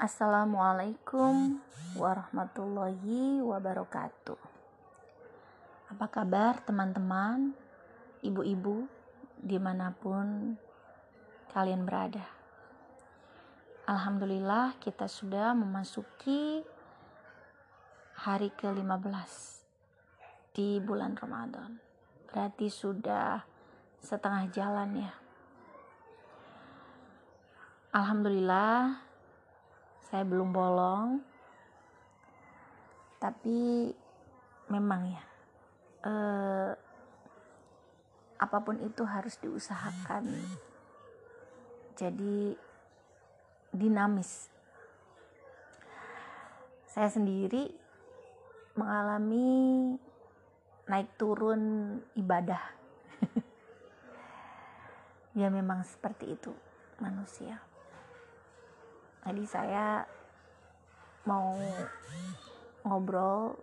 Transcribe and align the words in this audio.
Assalamualaikum 0.00 1.60
warahmatullahi 1.92 3.44
wabarakatuh. 3.44 4.40
Apa 5.92 6.08
kabar 6.08 6.56
teman-teman, 6.64 7.52
ibu-ibu, 8.24 8.88
di 9.36 9.60
mana 9.60 9.92
pun 9.92 10.56
kalian 11.52 11.84
berada? 11.84 12.24
Alhamdulillah 13.84 14.80
kita 14.80 15.04
sudah 15.04 15.52
memasuki 15.52 16.64
hari 18.24 18.56
ke-15 18.56 19.32
di 20.56 20.80
bulan 20.80 21.12
Ramadan. 21.12 21.76
Berarti 22.24 22.72
sudah 22.72 23.44
setengah 24.00 24.48
jalan 24.48 24.96
ya. 24.96 25.12
Alhamdulillah 27.92 29.09
saya 30.10 30.26
belum 30.26 30.50
bolong. 30.50 31.22
Tapi 33.22 33.90
memang 34.66 35.06
ya 35.06 35.24
eh, 36.02 36.70
apa 38.42 38.58
pun 38.58 38.82
itu 38.82 39.06
harus 39.06 39.38
diusahakan. 39.38 40.26
Jadi 41.94 42.58
dinamis. 43.70 44.50
Saya 46.90 47.06
sendiri 47.06 47.70
mengalami 48.74 49.46
naik 50.90 51.14
turun 51.14 51.62
ibadah. 52.18 52.62
Ya 55.30 55.46
memang 55.46 55.86
seperti 55.86 56.34
itu 56.34 56.50
manusia 56.98 57.69
Tadi 59.20 59.44
saya 59.44 60.04
mau 61.28 61.54
ngobrol 62.84 63.54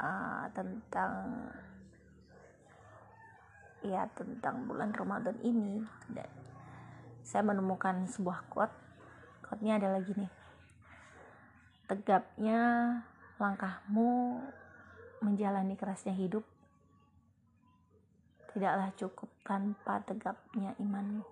uh, 0.00 0.44
tentang 0.56 1.12
ya 3.84 4.08
tentang 4.16 4.64
bulan 4.64 4.90
Ramadan 4.90 5.36
ini. 5.44 5.84
Dan 6.08 6.28
saya 7.20 7.44
menemukan 7.44 8.08
sebuah 8.08 8.48
quote. 8.48 8.74
Quote-nya 9.44 9.78
adalah 9.78 10.02
gini 10.02 10.46
tegapnya 11.86 12.58
langkahmu 13.38 14.42
menjalani 15.22 15.78
kerasnya 15.78 16.10
hidup 16.18 16.42
tidaklah 18.50 18.90
cukup 18.98 19.30
tanpa 19.46 20.02
tegapnya 20.02 20.74
imanmu 20.82 21.22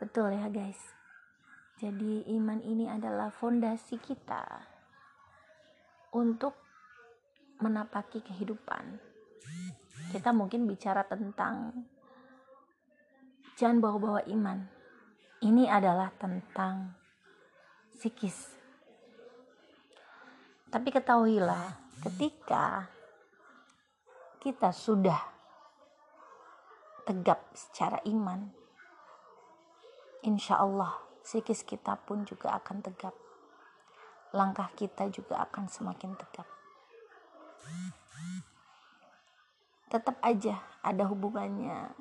Betul 0.00 0.32
ya 0.32 0.48
guys. 0.48 0.80
Jadi 1.76 2.24
iman 2.32 2.56
ini 2.64 2.88
adalah 2.88 3.28
fondasi 3.28 4.00
kita 4.00 4.42
untuk 6.16 6.56
menapaki 7.60 8.24
kehidupan. 8.24 8.96
Kita 10.08 10.32
mungkin 10.32 10.64
bicara 10.64 11.04
tentang 11.04 11.84
jangan 13.60 13.76
bawa-bawa 13.84 14.24
iman. 14.32 14.64
Ini 15.44 15.68
adalah 15.68 16.08
tentang 16.16 16.96
psikis. 17.92 18.56
Tapi 20.72 20.88
ketahuilah, 20.88 21.76
ketika 22.08 22.88
kita 24.40 24.72
sudah 24.72 25.20
tegap 27.04 27.52
secara 27.52 28.00
iman, 28.08 28.59
insya 30.26 30.60
Allah 30.60 31.00
psikis 31.24 31.64
kita 31.64 31.96
pun 32.04 32.24
juga 32.24 32.56
akan 32.60 32.82
tegap. 32.84 33.14
Langkah 34.30 34.70
kita 34.78 35.10
juga 35.10 35.42
akan 35.46 35.66
semakin 35.66 36.14
tegap. 36.16 36.46
Tetap 39.90 40.16
aja 40.22 40.62
ada 40.86 41.04
hubungannya 41.10 41.92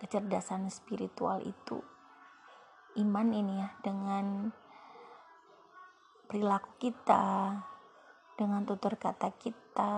kecerdasan 0.00 0.68
spiritual 0.72 1.44
itu 1.44 1.80
iman 2.98 3.28
ini 3.30 3.60
ya 3.60 3.68
dengan 3.84 4.50
perilaku 6.26 6.72
kita 6.80 7.54
dengan 8.34 8.64
tutur 8.64 8.96
kata 8.96 9.30
kita 9.36 9.94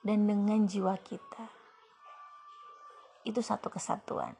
dan 0.00 0.18
dengan 0.26 0.64
jiwa 0.64 0.96
kita 1.02 1.65
itu 3.26 3.42
satu 3.42 3.66
kesatuan. 3.68 4.38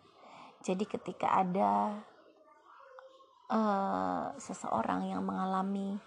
Jadi 0.62 0.86
ketika 0.86 1.42
ada 1.42 2.00
uh, 3.50 4.30
seseorang 4.38 5.10
yang 5.10 5.26
mengalami 5.26 5.98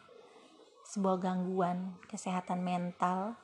sebuah 0.88 1.22
gangguan 1.22 2.00
kesehatan 2.10 2.64
mental 2.66 3.36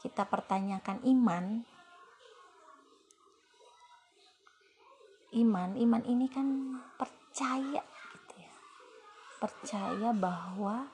kita 0.00 0.24
pertanyakan 0.24 1.04
iman? 1.04 1.68
Iman 5.30 5.78
iman 5.78 6.02
ini 6.08 6.26
kan 6.26 6.48
percaya 6.98 7.84
gitu 7.86 8.34
ya. 8.34 8.54
Percaya 9.38 10.10
bahwa 10.10 10.90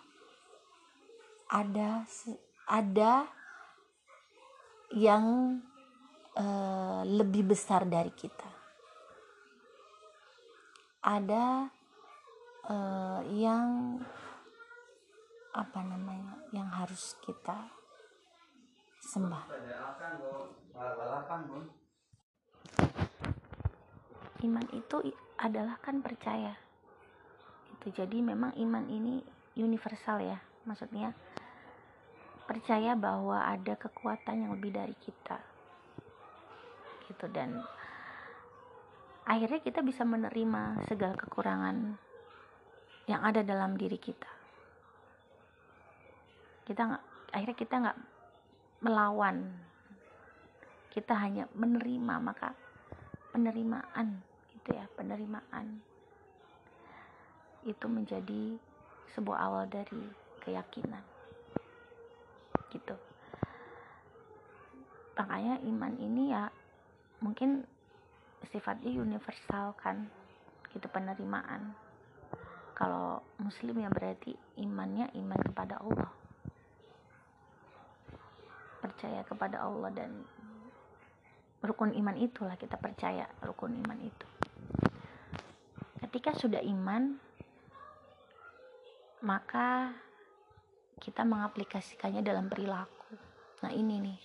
ada 1.46 2.04
ada 2.66 3.30
yang 4.90 5.58
uh, 6.36 7.00
lebih 7.04 7.56
besar 7.56 7.88
dari 7.88 8.12
kita. 8.12 8.50
Ada 11.06 11.70
uh, 12.68 13.20
yang 13.32 13.96
apa 15.56 15.80
namanya 15.80 16.36
yang 16.52 16.68
harus 16.68 17.16
kita 17.24 17.56
sembah. 19.00 19.44
Iman 24.44 24.66
itu 24.76 24.96
adalah 25.40 25.80
kan 25.80 26.04
percaya. 26.04 26.52
Itu 27.72 27.88
jadi 27.94 28.20
memang 28.20 28.52
iman 28.60 28.84
ini 28.92 29.24
universal 29.56 30.20
ya, 30.20 30.38
maksudnya 30.68 31.16
percaya 32.44 32.92
bahwa 32.94 33.42
ada 33.42 33.74
kekuatan 33.74 34.46
yang 34.46 34.50
lebih 34.54 34.70
dari 34.70 34.94
kita 35.02 35.55
gitu. 37.06 37.26
Dan 37.30 37.62
akhirnya 39.26 39.62
kita 39.62 39.80
bisa 39.82 40.02
menerima 40.02 40.86
segala 40.86 41.14
kekurangan 41.14 41.98
yang 43.06 43.22
ada 43.22 43.46
dalam 43.46 43.78
diri 43.78 43.98
kita. 43.98 44.30
Kita 46.66 46.80
nggak 46.82 47.04
akhirnya 47.30 47.56
kita 47.56 47.74
nggak 47.78 47.98
melawan. 48.82 49.36
Kita 50.90 51.14
hanya 51.14 51.46
menerima 51.54 52.14
maka 52.18 52.56
penerimaan 53.36 54.24
gitu 54.48 54.72
ya 54.72 54.88
penerimaan 54.96 55.78
itu 57.66 57.86
menjadi 57.86 58.56
sebuah 59.12 59.38
awal 59.44 59.64
dari 59.68 60.02
keyakinan. 60.42 61.02
Gitu. 62.70 62.96
Makanya 65.18 65.62
iman 65.66 65.94
ini 65.98 66.30
ya 66.30 66.50
mungkin 67.20 67.64
sifatnya 68.52 68.92
universal 68.92 69.72
kan 69.80 70.06
gitu 70.72 70.86
penerimaan. 70.92 71.72
Kalau 72.76 73.24
muslim 73.40 73.80
ya 73.80 73.88
berarti 73.88 74.36
imannya 74.60 75.08
iman 75.16 75.40
kepada 75.40 75.80
Allah. 75.80 76.12
Percaya 78.84 79.24
kepada 79.24 79.64
Allah 79.64 79.90
dan 79.96 80.10
rukun 81.64 81.96
iman 81.96 82.16
itulah 82.20 82.54
kita 82.60 82.76
percaya 82.76 83.24
rukun 83.40 83.80
iman 83.80 83.98
itu. 84.04 84.28
Ketika 86.04 86.36
sudah 86.36 86.60
iman 86.60 87.16
maka 89.24 89.96
kita 91.00 91.24
mengaplikasikannya 91.24 92.20
dalam 92.20 92.52
perilaku. 92.52 93.16
Nah 93.64 93.72
ini 93.72 93.96
nih 94.04 94.20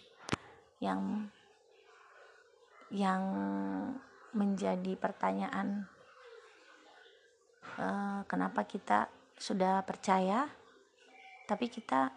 yang 0.83 1.31
yang 2.91 3.23
menjadi 4.35 4.95
pertanyaan 4.99 5.87
uh, 7.79 8.23
kenapa 8.27 8.67
kita 8.67 9.07
sudah 9.39 9.83
percaya 9.83 10.47
tapi 11.47 11.67
kita 11.67 12.11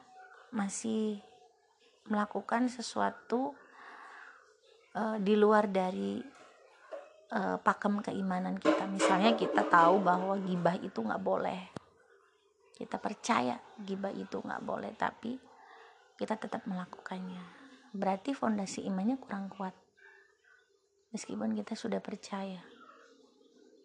masih 0.54 1.18
melakukan 2.06 2.70
sesuatu 2.70 3.56
uh, 4.94 5.18
di 5.18 5.34
luar 5.34 5.66
dari 5.66 6.22
uh, 7.34 7.58
pakem 7.58 7.98
keimanan 8.04 8.54
kita. 8.60 8.86
Misalnya 8.86 9.34
kita 9.34 9.66
tahu 9.66 9.98
bahwa 10.04 10.38
gibah 10.38 10.78
itu 10.78 11.02
nggak 11.02 11.24
boleh. 11.24 11.60
Kita 12.74 12.98
percaya 13.02 13.58
gibah 13.82 14.14
itu 14.14 14.38
nggak 14.38 14.62
boleh 14.62 14.94
tapi 14.94 15.34
kita 16.14 16.38
tetap 16.38 16.62
melakukannya. 16.70 17.42
Berarti 17.90 18.34
fondasi 18.34 18.86
imannya 18.86 19.18
kurang 19.18 19.50
kuat 19.50 19.74
meskipun 21.14 21.54
kita 21.54 21.78
sudah 21.78 22.02
percaya. 22.02 22.58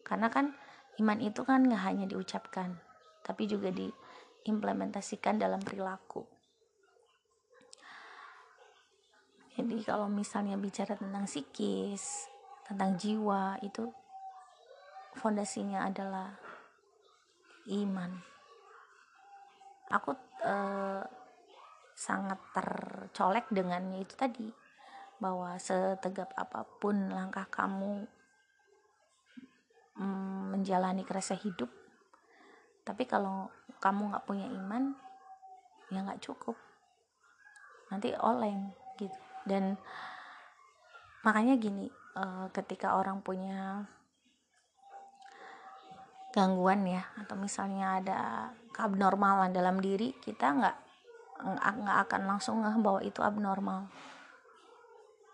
Karena 0.01 0.33
kan 0.33 0.57
iman 0.97 1.19
itu 1.21 1.45
kan 1.45 1.61
nggak 1.61 1.83
hanya 1.85 2.05
diucapkan 2.09 2.89
tapi 3.21 3.45
juga 3.45 3.69
diimplementasikan 3.69 5.37
dalam 5.37 5.61
perilaku. 5.61 6.25
Jadi 9.53 9.85
kalau 9.85 10.09
misalnya 10.09 10.57
bicara 10.57 10.97
tentang 10.97 11.29
psikis 11.29 12.31
tentang 12.65 12.97
jiwa 12.97 13.59
itu 13.61 13.85
fondasinya 15.13 15.85
adalah 15.85 16.33
iman. 17.69 18.17
Aku 19.93 20.15
eh, 20.41 21.03
sangat 21.93 22.39
tercolek 22.55 23.51
dengannya 23.51 24.01
itu 24.01 24.15
tadi 24.15 24.47
bahwa 25.19 25.55
setegap 25.59 26.31
apa 26.35 26.63
pun 26.79 27.11
langkah 27.11 27.45
kamu 27.51 28.07
mm, 29.99 30.55
menjalani 30.55 31.03
kerasa 31.03 31.35
hidup 31.35 31.69
tapi 32.89 33.05
kalau 33.05 33.53
kamu 33.77 34.09
nggak 34.09 34.25
punya 34.25 34.49
iman 34.49 34.97
ya 35.93 36.01
nggak 36.01 36.25
cukup. 36.25 36.57
Nanti 37.93 38.17
oleng 38.17 38.73
gitu. 38.97 39.13
Dan 39.45 39.77
makanya 41.21 41.53
gini 41.61 41.85
uh, 42.17 42.49
ketika 42.49 42.97
orang 42.97 43.21
punya 43.21 43.85
gangguan 46.33 46.85
ya 46.85 47.05
atau 47.17 47.37
misalnya 47.37 48.01
ada 48.01 48.19
keabnormalan 48.73 49.53
dalam 49.53 49.81
diri 49.81 50.13
kita 50.21 50.45
nggak 50.49 50.77
nggak 51.57 51.97
akan 52.05 52.21
langsung 52.29 52.61
bahwa 52.61 53.01
itu 53.01 53.21
abnormal 53.25 53.89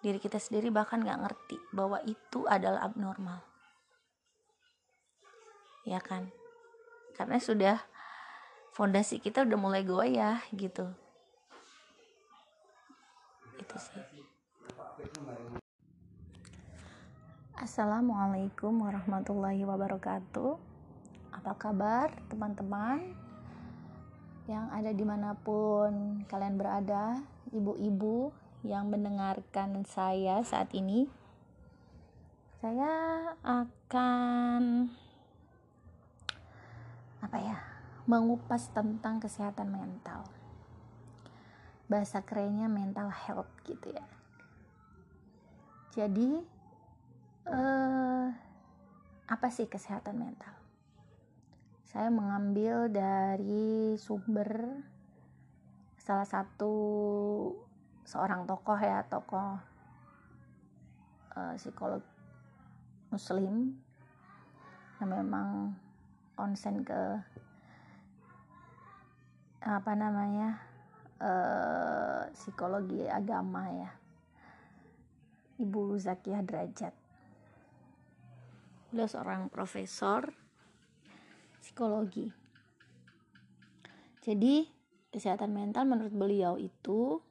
diri 0.05 0.21
kita 0.21 0.37
sendiri 0.37 0.69
bahkan 0.69 1.01
nggak 1.01 1.17
ngerti 1.25 1.57
bahwa 1.73 1.97
itu 2.05 2.45
adalah 2.45 2.85
abnormal. 2.85 3.41
Ya 5.81 5.97
kan? 5.97 6.29
Karena 7.17 7.41
sudah 7.41 7.81
fondasi 8.77 9.17
kita 9.17 9.41
udah 9.49 9.57
mulai 9.57 9.81
goyah 9.81 10.45
gitu. 10.53 10.85
Itu 13.57 13.77
sih. 13.81 14.05
Assalamualaikum 17.57 18.85
warahmatullahi 18.85 19.65
wabarakatuh. 19.65 20.53
Apa 21.33 21.57
kabar 21.57 22.13
teman-teman? 22.29 23.01
Yang 24.45 24.65
ada 24.69 24.91
di 24.93 25.01
mana 25.01 25.33
pun 25.33 26.21
kalian 26.29 26.61
berada 26.61 27.25
Ibu-ibu 27.49 28.44
yang 28.65 28.89
mendengarkan 28.89 29.85
saya 29.85 30.41
saat 30.41 30.73
ini. 30.73 31.05
Saya 32.57 32.89
akan 33.45 34.89
apa 37.21 37.37
ya 37.37 37.57
mengupas 38.09 38.73
tentang 38.73 39.21
kesehatan 39.21 39.69
mental. 39.69 40.25
Bahasa 41.85 42.25
kerennya 42.25 42.65
mental 42.65 43.13
health 43.13 43.53
gitu 43.69 43.93
ya. 43.93 44.05
Jadi 45.93 46.41
eh, 47.45 48.27
apa 49.29 49.47
sih 49.53 49.69
kesehatan 49.69 50.17
mental? 50.17 50.57
Saya 51.85 52.09
mengambil 52.09 52.89
dari 52.89 53.93
sumber 54.01 54.81
salah 56.01 56.25
satu 56.25 56.73
seorang 58.05 58.45
tokoh 58.45 58.77
ya 58.77 59.01
tokoh 59.09 59.57
uh, 61.33 61.53
psikolog 61.57 62.05
muslim 63.09 63.73
yang 65.01 65.09
memang 65.09 65.73
konsen 66.37 66.85
ke 66.85 67.19
apa 69.65 69.91
namanya 69.97 70.61
uh, 71.17 72.29
psikologi 72.31 73.09
agama 73.09 73.65
ya. 73.73 73.91
Ibu 75.55 75.95
Zakia 75.97 76.43
Derajat. 76.43 76.93
Beliau 78.91 79.07
seorang 79.09 79.47
profesor 79.49 80.29
psikologi. 81.63 82.29
Jadi 84.21 84.67
kesehatan 85.09 85.55
mental 85.55 85.87
menurut 85.87 86.11
beliau 86.11 86.59
itu 86.59 87.23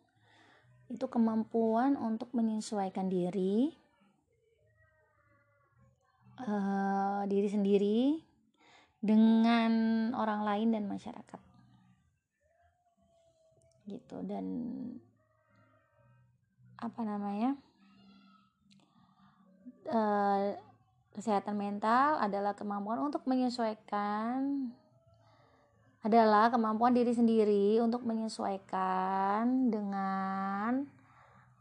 itu 0.94 1.10
kemampuan 1.10 1.98
untuk 1.98 2.30
menyesuaikan 2.30 3.10
diri 3.10 3.74
uh, 6.38 7.26
diri 7.26 7.48
sendiri 7.50 8.00
dengan 9.02 9.72
orang 10.14 10.46
lain 10.46 10.68
dan 10.70 10.86
masyarakat. 10.86 11.40
Gitu 13.90 14.16
dan 14.24 14.46
apa 16.78 17.00
namanya 17.02 17.58
uh, 19.90 20.54
kesehatan 21.16 21.58
mental 21.58 22.22
adalah 22.22 22.54
kemampuan 22.54 23.02
untuk 23.02 23.26
menyesuaikan 23.26 24.70
adalah 26.04 26.52
kemampuan 26.52 26.92
diri 26.92 27.16
sendiri 27.16 27.80
untuk 27.80 28.04
menyesuaikan 28.04 29.72
dengan 29.72 30.84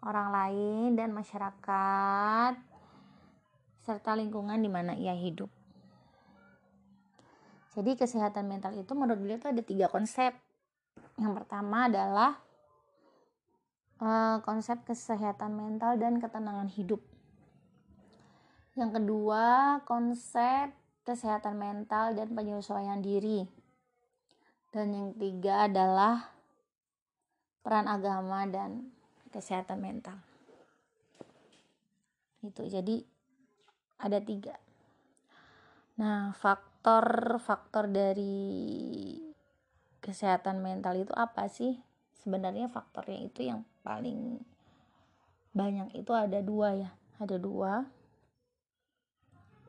orang 0.04 0.30
lain 0.36 0.90
dan 1.00 1.16
masyarakat 1.16 2.60
serta 3.88 4.12
lingkungan 4.20 4.60
di 4.60 4.68
mana 4.68 5.00
ia 5.00 5.16
hidup. 5.16 5.48
Jadi 7.72 7.96
kesehatan 7.96 8.52
mental 8.52 8.76
itu 8.76 8.92
menurut 8.92 9.16
beliau 9.24 9.40
itu 9.40 9.48
ada 9.48 9.64
tiga 9.64 9.88
konsep. 9.88 10.36
Yang 11.16 11.34
pertama 11.40 11.88
adalah 11.88 12.44
uh, 14.04 14.44
konsep 14.44 14.84
kesehatan 14.84 15.56
mental 15.56 15.96
dan 15.96 16.20
ketenangan 16.20 16.68
hidup. 16.68 17.00
Yang 18.76 19.00
kedua 19.00 19.80
konsep 19.88 20.76
kesehatan 21.08 21.56
mental 21.56 22.12
dan 22.12 22.36
penyesuaian 22.36 23.00
diri 23.00 23.63
dan 24.74 24.90
yang 24.90 25.14
ketiga 25.14 25.70
adalah 25.70 26.34
peran 27.62 27.86
agama 27.86 28.50
dan 28.50 28.90
kesehatan 29.30 29.78
mental. 29.78 30.18
Itu 32.42 32.66
jadi 32.66 33.06
ada 34.02 34.18
tiga. 34.18 34.58
Nah 36.02 36.34
faktor-faktor 36.34 37.86
dari 37.86 38.50
kesehatan 40.02 40.66
mental 40.66 40.98
itu 40.98 41.14
apa 41.14 41.46
sih? 41.48 41.78
Sebenarnya 42.26 42.66
faktornya 42.66 43.30
itu 43.30 43.46
yang 43.46 43.62
paling 43.86 44.42
banyak 45.54 45.94
itu 45.94 46.10
ada 46.18 46.42
dua 46.42 46.74
ya. 46.74 46.90
Ada 47.22 47.38
dua. 47.38 47.86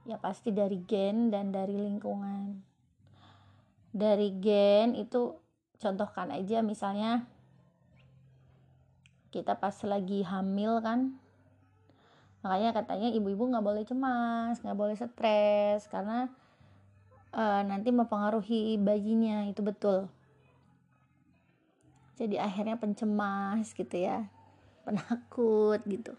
Ya 0.08 0.16
pasti 0.16 0.49
dari 0.49 0.80
gen 0.80 1.28
dan 1.28 1.52
dari 1.52 1.76
lingkungan 1.76 2.74
dari 3.94 4.34
gen 4.42 4.98
itu 4.98 5.38
contohkan 5.78 6.34
aja 6.34 6.66
misalnya 6.66 7.30
kita 9.30 9.54
pas 9.54 9.74
lagi 9.86 10.26
hamil 10.26 10.82
kan 10.82 11.14
makanya 12.42 12.74
katanya 12.82 13.08
ibu-ibu 13.14 13.54
nggak 13.54 13.64
boleh 13.64 13.86
cemas 13.86 14.58
nggak 14.60 14.78
boleh 14.78 14.98
stres 14.98 15.86
karena 15.86 16.26
uh, 17.34 17.62
nanti 17.66 17.90
mempengaruhi 17.90 18.78
bayinya 18.78 19.44
itu 19.50 19.60
betul. 19.60 20.06
Jadi 22.14 22.38
akhirnya 22.38 22.78
pencemas 22.78 23.74
gitu 23.74 23.98
ya 23.98 24.30
penakut 24.86 25.82
gitu. 25.84 26.14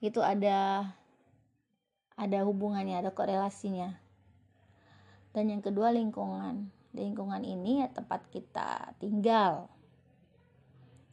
Itu 0.00 0.24
ada 0.24 0.90
ada 2.16 2.38
hubungannya 2.48 2.96
ada 2.96 3.12
korelasinya. 3.12 4.00
Dan 5.36 5.52
yang 5.52 5.62
kedua 5.62 5.92
lingkungan 5.94 6.72
lingkungan 6.90 7.42
ini 7.46 7.86
ya 7.86 7.88
tempat 7.90 8.26
kita 8.30 8.94
tinggal. 8.98 9.70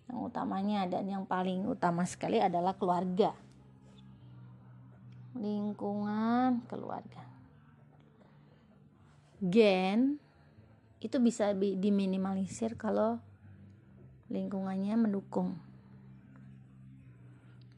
Yang 0.07 0.19
utamanya 0.33 0.87
dan 0.87 1.05
yang 1.05 1.23
paling 1.27 1.67
utama 1.67 2.07
sekali 2.07 2.39
adalah 2.39 2.73
keluarga. 2.79 3.35
Lingkungan 5.37 6.65
keluarga. 6.65 7.21
Gen 9.37 10.17
itu 10.97 11.17
bisa 11.21 11.53
diminimalisir 11.53 12.73
kalau 12.73 13.21
lingkungannya 14.33 14.97
mendukung. 14.97 15.61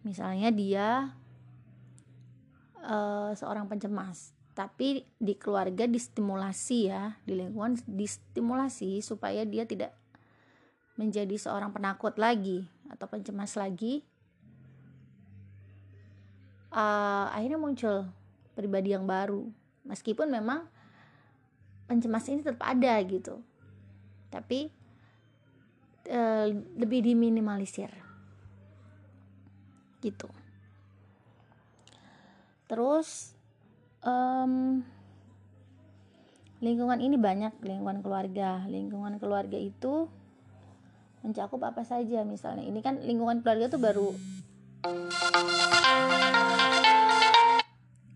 Misalnya 0.07 0.55
dia 0.55 1.11
uh, 2.79 3.35
seorang 3.35 3.67
pencemas 3.67 4.38
tapi 4.59 5.07
di 5.15 5.39
keluarga 5.39 5.87
distimulasi 5.87 6.91
ya 6.91 7.15
di 7.23 7.39
lingkungan 7.39 7.79
distimulasi 7.87 8.99
supaya 8.99 9.47
dia 9.47 9.63
tidak 9.63 9.95
menjadi 10.99 11.31
seorang 11.39 11.71
penakut 11.71 12.19
lagi 12.19 12.67
atau 12.91 13.07
pencemas 13.07 13.55
lagi. 13.55 14.03
Uh, 16.75 17.31
akhirnya 17.31 17.55
muncul 17.55 18.11
pribadi 18.51 18.91
yang 18.91 19.07
baru. 19.07 19.47
Meskipun 19.87 20.27
memang 20.27 20.67
pencemas 21.87 22.27
ini 22.27 22.43
tetap 22.43 22.59
ada 22.67 22.99
gitu. 23.07 23.39
Tapi 24.27 24.69
e, 26.05 26.21
lebih 26.77 27.01
diminimalisir. 27.01 27.89
Gitu. 30.03 30.29
Terus 32.69 33.38
um, 34.03 34.83
lingkungan 36.59 36.99
ini 36.99 37.15
banyak 37.15 37.53
lingkungan 37.63 37.99
keluarga. 38.03 38.63
Lingkungan 38.67 39.19
keluarga 39.19 39.57
itu 39.59 40.07
mencakup 41.23 41.59
apa 41.63 41.83
saja. 41.83 42.23
Misalnya 42.23 42.63
ini 42.63 42.79
kan 42.79 42.99
lingkungan 43.03 43.43
keluarga 43.43 43.71
tuh 43.71 43.81
baru. 43.81 44.09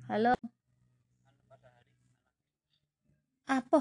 Halo? 0.08 0.34
Apa? 3.48 3.80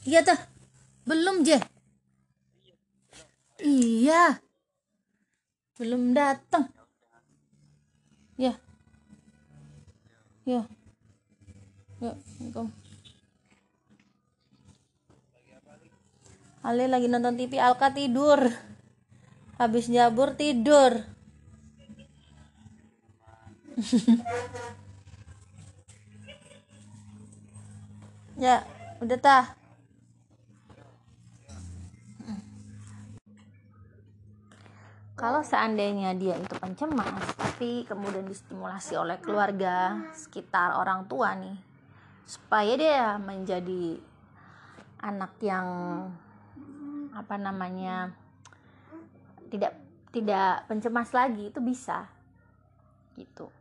Iya 0.00 0.24
tuh 0.24 0.38
belum 1.04 1.44
je. 1.44 1.58
Iya. 3.60 4.40
Belum 5.76 6.12
datang 6.12 6.79
ya. 8.40 8.56
Ya. 10.48 10.64
Ya 12.00 12.16
Assalamualaikum. 12.16 12.72
Ale 16.64 16.88
lagi 16.88 17.08
nonton 17.12 17.36
TV 17.36 17.60
Alka 17.60 17.92
tidur. 17.92 18.48
Habis 19.60 19.92
jabur 19.92 20.32
tidur. 20.40 21.04
Ya 28.40 28.64
udah 29.04 29.20
tah 29.20 29.59
kalau 35.20 35.44
seandainya 35.44 36.16
dia 36.16 36.40
itu 36.40 36.56
pencemas 36.56 37.36
tapi 37.36 37.84
kemudian 37.84 38.24
distimulasi 38.24 38.96
oleh 38.96 39.20
keluarga 39.20 40.00
sekitar 40.16 40.80
orang 40.80 41.04
tua 41.04 41.36
nih 41.36 41.60
supaya 42.24 42.72
dia 42.80 43.20
menjadi 43.20 44.00
anak 45.04 45.36
yang 45.44 45.68
apa 47.12 47.36
namanya 47.36 48.16
tidak 49.52 49.76
tidak 50.08 50.64
pencemas 50.64 51.12
lagi 51.12 51.52
itu 51.52 51.60
bisa 51.60 52.08
gitu. 53.20 53.52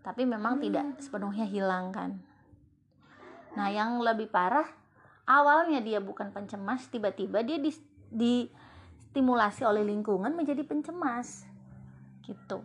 Tapi 0.00 0.24
memang 0.24 0.62
tidak 0.62 0.96
sepenuhnya 1.02 1.44
hilang 1.44 1.92
kan. 1.92 2.16
Nah 3.58 3.68
yang 3.68 4.00
lebih 4.00 4.32
parah 4.32 4.66
awalnya 5.28 5.82
dia 5.82 5.98
bukan 5.98 6.30
pencemas 6.30 6.86
tiba-tiba 6.88 7.42
dia 7.42 7.58
di, 7.58 7.74
di 8.08 8.34
stimulasi 9.16 9.64
oleh 9.64 9.80
lingkungan 9.80 10.36
menjadi 10.36 10.60
pencemas. 10.60 11.48
Gitu. 12.20 12.60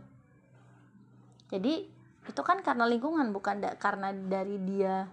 Jadi 1.47 1.87
itu 2.27 2.41
kan 2.43 2.59
karena 2.59 2.83
lingkungan 2.91 3.31
bukan 3.31 3.63
da 3.63 3.79
karena 3.79 4.11
dari 4.11 4.59
dia 4.59 5.07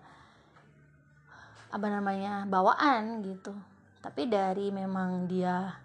apa 1.71 1.87
namanya 1.87 2.43
bawaan 2.51 3.23
gitu. 3.23 3.55
Tapi 4.03 4.27
dari 4.27 4.75
memang 4.75 5.31
dia 5.31 5.79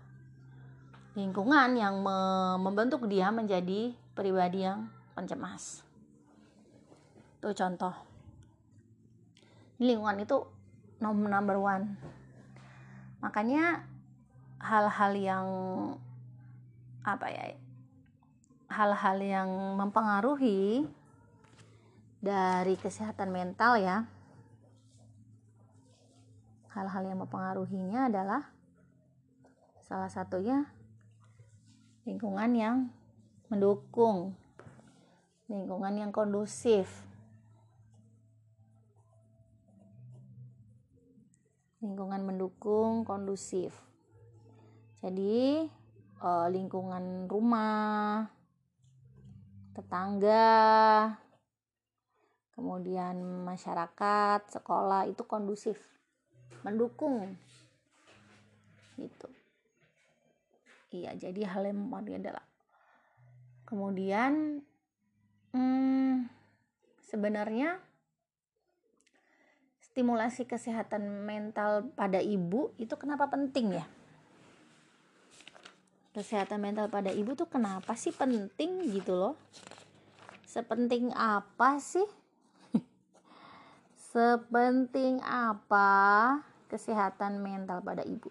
lingkungan 1.13 1.77
yang 1.77 2.01
me 2.01 2.17
membentuk 2.57 3.05
dia 3.05 3.29
menjadi 3.29 3.93
pribadi 4.17 4.65
yang 4.65 4.89
pencemas. 5.13 5.85
Itu 7.37 7.53
contoh. 7.53 7.93
Lingkungan 9.77 10.17
itu 10.17 10.49
nomor 10.97 11.29
number 11.29 11.61
one. 11.61 11.93
Makanya 13.21 13.92
hal-hal 14.63 15.11
yang 15.19 15.47
apa 17.03 17.27
ya 17.27 17.43
hal-hal 18.71 19.17
yang 19.19 19.49
mempengaruhi 19.75 20.87
dari 22.23 22.79
kesehatan 22.79 23.29
mental 23.29 23.75
ya. 23.77 24.07
Hal-hal 26.73 27.05
yang 27.05 27.21
mempengaruhinya 27.21 28.09
adalah 28.09 28.49
salah 29.85 30.09
satunya 30.09 30.65
lingkungan 32.07 32.49
yang 32.57 32.77
mendukung 33.51 34.33
lingkungan 35.45 35.93
yang 36.01 36.09
kondusif. 36.09 36.89
Lingkungan 41.83 42.25
mendukung 42.25 43.03
kondusif 43.05 43.92
jadi 45.03 45.67
eh, 46.23 46.47
lingkungan 46.47 47.27
rumah 47.27 48.31
tetangga 49.75 51.11
kemudian 52.55 53.43
masyarakat 53.43 54.47
sekolah 54.47 55.09
itu 55.09 55.25
kondusif 55.25 55.75
mendukung. 56.63 57.35
Gitu. 58.95 59.27
Iya 60.93 61.17
jadi 61.17 61.49
hal 61.49 61.67
yang 61.67 61.83
mempengaruhi 61.83 62.21
adalah 62.21 62.45
kemudian 63.65 64.61
hmm, 65.51 66.29
sebenarnya 67.01 67.81
stimulasi 69.81 70.45
kesehatan 70.45 71.25
mental 71.25 71.89
pada 71.97 72.21
ibu 72.21 72.71
itu 72.77 72.93
kenapa 72.93 73.25
penting 73.33 73.81
ya 73.81 73.85
kesehatan 76.13 76.61
mental 76.61 76.87
pada 76.87 77.09
ibu 77.09 77.33
tuh 77.33 77.49
kenapa 77.49 77.97
sih 77.97 78.13
penting 78.13 78.85
gitu 78.93 79.17
loh 79.17 79.35
sepenting 80.45 81.09
apa 81.17 81.81
sih 81.81 82.05
sepenting 84.13 85.17
apa 85.25 86.37
kesehatan 86.69 87.41
mental 87.41 87.81
pada 87.81 88.05
ibu. 88.05 88.29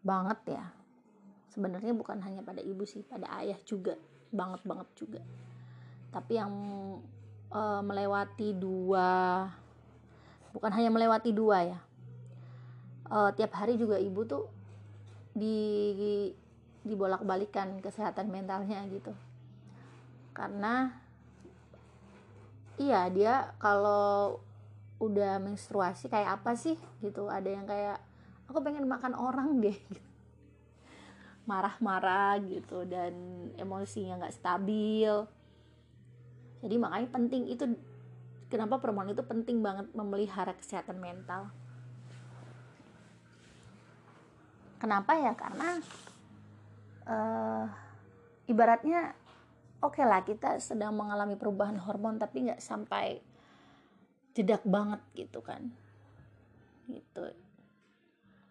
Banget 0.00 0.40
ya. 0.56 0.64
Sebenarnya 1.52 1.92
bukan 1.92 2.20
hanya 2.24 2.40
pada 2.40 2.64
ibu 2.64 2.84
sih, 2.88 3.04
pada 3.04 3.28
ayah 3.44 3.60
juga. 3.68 4.00
Banget 4.32 4.64
banget 4.64 4.88
juga. 4.96 5.20
Tapi 6.16 6.32
yang 6.40 6.52
e, 7.52 7.60
melewati 7.84 8.56
dua 8.56 9.44
bukan 10.56 10.72
hanya 10.72 10.88
melewati 10.88 11.32
dua 11.36 11.76
ya. 11.76 11.80
E, 13.06 13.18
tiap 13.38 13.52
hari 13.54 13.78
juga 13.78 13.96
ibu 13.98 14.26
tuh 14.26 14.44
di 15.36 15.58
dibolak-balikan 16.86 17.82
kesehatan 17.82 18.30
mentalnya 18.30 18.82
gitu. 18.86 19.12
Karena 20.30 20.94
iya 22.78 23.10
dia 23.10 23.50
kalau 23.58 24.38
udah 25.02 25.42
menstruasi 25.42 26.06
kayak 26.08 26.40
apa 26.40 26.54
sih 26.54 26.78
gitu. 27.02 27.26
Ada 27.26 27.48
yang 27.50 27.66
kayak 27.66 27.98
aku 28.46 28.62
pengen 28.62 28.86
makan 28.86 29.18
orang 29.18 29.58
deh. 29.58 29.76
Marah-marah 31.50 32.42
gitu 32.46 32.86
dan 32.86 33.12
emosinya 33.58 34.22
nggak 34.22 34.34
stabil. 34.34 35.12
Jadi 36.62 36.74
makanya 36.78 37.08
penting 37.12 37.46
itu 37.50 37.64
kenapa 38.50 38.78
perempuan 38.78 39.10
itu 39.10 39.22
penting 39.26 39.62
banget 39.62 39.90
memelihara 39.94 40.54
kesehatan 40.54 40.98
mental 41.02 41.50
kenapa 44.76 45.16
ya? 45.16 45.32
Karena 45.36 45.80
uh, 47.08 47.64
ibaratnya 48.50 49.12
oke 49.82 50.00
okay 50.00 50.04
lah 50.06 50.22
kita 50.24 50.56
sedang 50.62 50.96
mengalami 50.96 51.36
perubahan 51.36 51.76
hormon 51.76 52.16
tapi 52.16 52.48
nggak 52.48 52.62
sampai 52.62 53.20
jedak 54.36 54.62
banget 54.68 55.00
gitu 55.16 55.40
kan. 55.40 55.72
Gitu. 56.86 57.24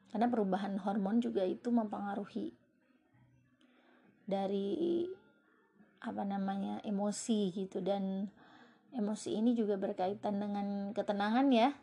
Karena 0.10 0.32
perubahan 0.32 0.80
hormon 0.82 1.20
juga 1.20 1.44
itu 1.44 1.70
mempengaruhi 1.70 2.56
dari 4.26 5.06
apa 6.02 6.24
namanya 6.26 6.82
emosi 6.82 7.54
gitu. 7.54 7.84
Dan 7.84 8.26
emosi 8.96 9.36
ini 9.36 9.54
juga 9.54 9.78
berkaitan 9.78 10.42
dengan 10.42 10.96
ketenangan 10.96 11.48
ya. 11.52 11.76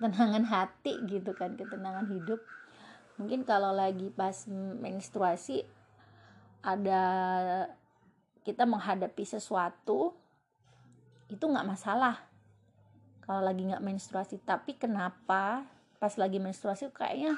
Ketenangan 0.00 0.44
hati 0.48 0.96
gitu 1.08 1.36
kan 1.36 1.60
ketenangan 1.60 2.08
hidup 2.08 2.40
mungkin 3.20 3.44
kalau 3.44 3.76
lagi 3.76 4.08
pas 4.08 4.48
menstruasi 4.80 5.60
ada 6.64 7.04
kita 8.40 8.64
menghadapi 8.64 9.24
sesuatu 9.28 10.16
itu 11.28 11.44
nggak 11.44 11.68
masalah. 11.68 12.16
Kalau 13.22 13.44
lagi 13.44 13.68
nggak 13.68 13.84
menstruasi. 13.84 14.40
Tapi 14.40 14.80
kenapa 14.80 15.68
pas 16.00 16.14
lagi 16.16 16.40
menstruasi 16.40 16.88
kayaknya 16.90 17.36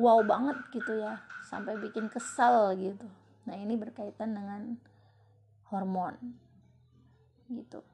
wow 0.00 0.24
banget 0.24 0.56
gitu 0.72 1.04
ya. 1.04 1.20
Sampai 1.44 1.76
bikin 1.76 2.08
kesel 2.08 2.74
gitu. 2.80 3.06
Nah 3.44 3.54
ini 3.54 3.76
berkaitan 3.76 4.32
dengan 4.32 4.80
hormon. 5.68 6.16
Gitu. 7.52 7.84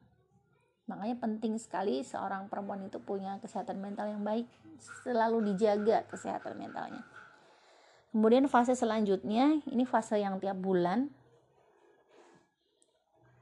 Makanya 0.87 1.19
penting 1.21 1.59
sekali 1.61 2.01
seorang 2.07 2.49
perempuan 2.49 2.87
itu 2.87 3.03
punya 3.03 3.37
kesehatan 3.43 3.83
mental 3.83 4.09
yang 4.09 4.25
baik 4.25 4.49
selalu 5.03 5.55
dijaga 5.55 6.05
kesehatan 6.11 6.59
mentalnya. 6.59 7.03
Kemudian 8.13 8.45
fase 8.45 8.77
selanjutnya 8.77 9.65
ini 9.73 9.89
fase 9.89 10.21
yang 10.21 10.37
tiap 10.37 10.61
bulan. 10.61 11.09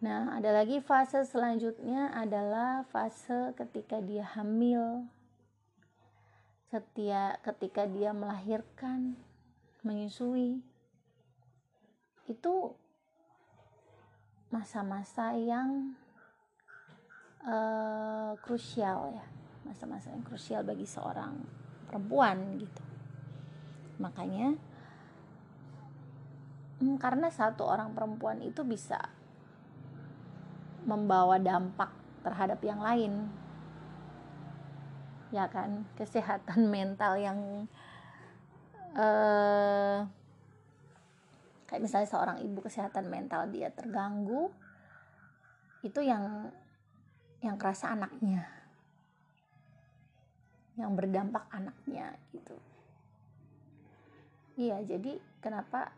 Nah 0.01 0.39
ada 0.39 0.55
lagi 0.55 0.79
fase 0.79 1.27
selanjutnya 1.27 2.15
adalah 2.15 2.87
fase 2.89 3.51
ketika 3.59 3.99
dia 3.99 4.23
hamil. 4.39 5.11
Setiap 6.71 7.43
ketika 7.43 7.83
dia 7.91 8.15
melahirkan 8.15 9.19
menyusui. 9.83 10.63
Itu 12.31 12.79
masa-masa 14.55 15.35
yang 15.35 15.99
uh, 17.43 18.39
krusial 18.39 19.19
ya 19.19 19.40
masa-masa 19.65 20.13
yang 20.13 20.25
krusial 20.25 20.65
bagi 20.65 20.89
seorang 20.89 21.37
perempuan 21.91 22.57
gitu. 22.57 22.83
Makanya 24.01 24.57
hmm, 26.81 26.97
karena 26.97 27.29
satu 27.29 27.67
orang 27.67 27.93
perempuan 27.93 28.41
itu 28.41 28.65
bisa 28.65 28.99
membawa 30.87 31.37
dampak 31.37 31.93
terhadap 32.25 32.61
yang 32.65 32.81
lain. 32.81 33.29
Ya 35.31 35.47
kan? 35.47 35.85
Kesehatan 35.95 36.69
mental 36.75 37.21
yang 37.21 37.39
uh, 38.97 40.07
kayak 41.71 41.83
misalnya 41.87 42.09
seorang 42.11 42.39
ibu 42.43 42.59
kesehatan 42.59 43.07
mental 43.07 43.47
dia 43.47 43.71
terganggu 43.71 44.51
itu 45.87 46.03
yang 46.03 46.51
yang 47.41 47.55
kerasa 47.57 47.95
anaknya 47.95 48.60
yang 50.79 50.95
berdampak 50.95 51.47
anaknya 51.51 52.15
gitu. 52.35 52.55
Iya 54.61 54.83
jadi 54.85 55.17
kenapa 55.41 55.91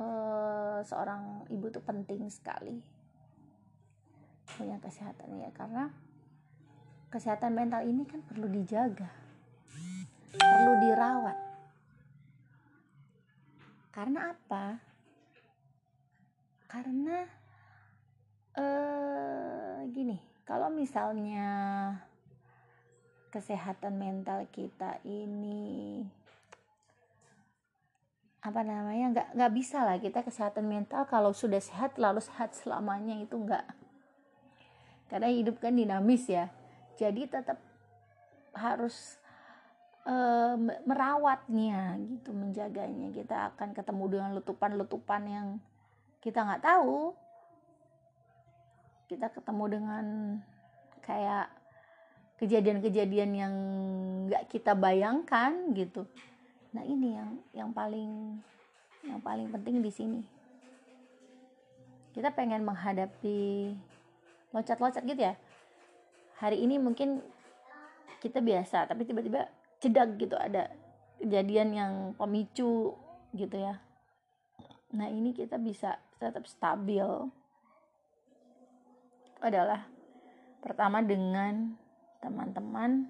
uh, 0.00 0.80
seorang 0.82 1.46
ibu 1.52 1.68
itu 1.68 1.80
penting 1.84 2.26
sekali 2.32 2.80
punya 4.56 4.78
kesehatan 4.78 5.42
ya 5.42 5.50
karena 5.52 5.90
kesehatan 7.10 7.52
mental 7.52 7.82
ini 7.84 8.06
kan 8.08 8.22
perlu 8.24 8.48
dijaga 8.48 9.26
perlu 10.36 10.72
dirawat. 10.84 11.38
Karena 13.92 14.20
apa? 14.32 14.66
Karena 16.68 17.16
eh 18.56 19.80
gini 19.92 20.16
kalau 20.48 20.72
misalnya 20.72 21.48
kesehatan 23.36 24.00
mental 24.00 24.48
kita 24.48 24.96
ini 25.04 26.00
apa 28.40 28.64
namanya 28.64 29.06
nggak 29.12 29.28
nggak 29.36 29.52
bisa 29.52 29.84
lah 29.84 30.00
kita 30.00 30.24
kesehatan 30.24 30.64
mental 30.64 31.04
kalau 31.04 31.36
sudah 31.36 31.60
sehat 31.60 32.00
lalu 32.00 32.24
sehat 32.24 32.56
selamanya 32.56 33.18
itu 33.20 33.36
nggak. 33.36 33.66
Karena 35.12 35.28
hidup 35.28 35.58
kan 35.60 35.74
dinamis 35.74 36.30
ya. 36.30 36.48
Jadi 36.96 37.26
tetap 37.26 37.58
harus 38.56 39.20
uh, 40.06 40.54
merawatnya 40.86 41.98
gitu 42.06 42.30
menjaganya. 42.30 43.10
Kita 43.10 43.52
akan 43.52 43.74
ketemu 43.74 44.04
dengan 44.08 44.30
letupan-letupan 44.38 45.22
yang 45.26 45.46
kita 46.22 46.46
nggak 46.46 46.64
tahu. 46.64 47.12
Kita 49.10 49.30
ketemu 49.30 49.64
dengan 49.70 50.04
kayak 51.02 51.65
kejadian-kejadian 52.36 53.30
yang 53.32 53.54
nggak 54.28 54.52
kita 54.52 54.76
bayangkan 54.76 55.72
gitu. 55.72 56.04
Nah 56.76 56.84
ini 56.84 57.16
yang 57.16 57.30
yang 57.56 57.70
paling 57.72 58.36
yang 59.06 59.20
paling 59.24 59.48
penting 59.48 59.80
di 59.80 59.88
sini. 59.88 60.20
Kita 62.12 62.32
pengen 62.32 62.64
menghadapi 62.64 63.72
loncat-loncat 64.52 65.04
gitu 65.04 65.20
ya. 65.20 65.36
Hari 66.40 66.60
ini 66.60 66.76
mungkin 66.76 67.24
kita 68.20 68.40
biasa 68.44 68.88
tapi 68.88 69.08
tiba-tiba 69.08 69.48
cedak 69.80 70.16
gitu 70.20 70.36
ada 70.36 70.72
kejadian 71.20 71.68
yang 71.72 71.92
pemicu 72.16 72.92
gitu 73.32 73.56
ya. 73.56 73.80
Nah 74.92 75.08
ini 75.08 75.32
kita 75.32 75.56
bisa 75.56 75.96
tetap 76.20 76.44
stabil. 76.48 77.04
Adalah 79.40 79.84
pertama 80.64 81.04
dengan 81.04 81.76
teman-teman. 82.26 83.06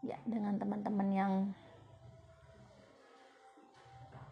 Ya 0.00 0.16
dengan 0.24 0.56
teman-teman 0.56 1.08
yang 1.12 1.32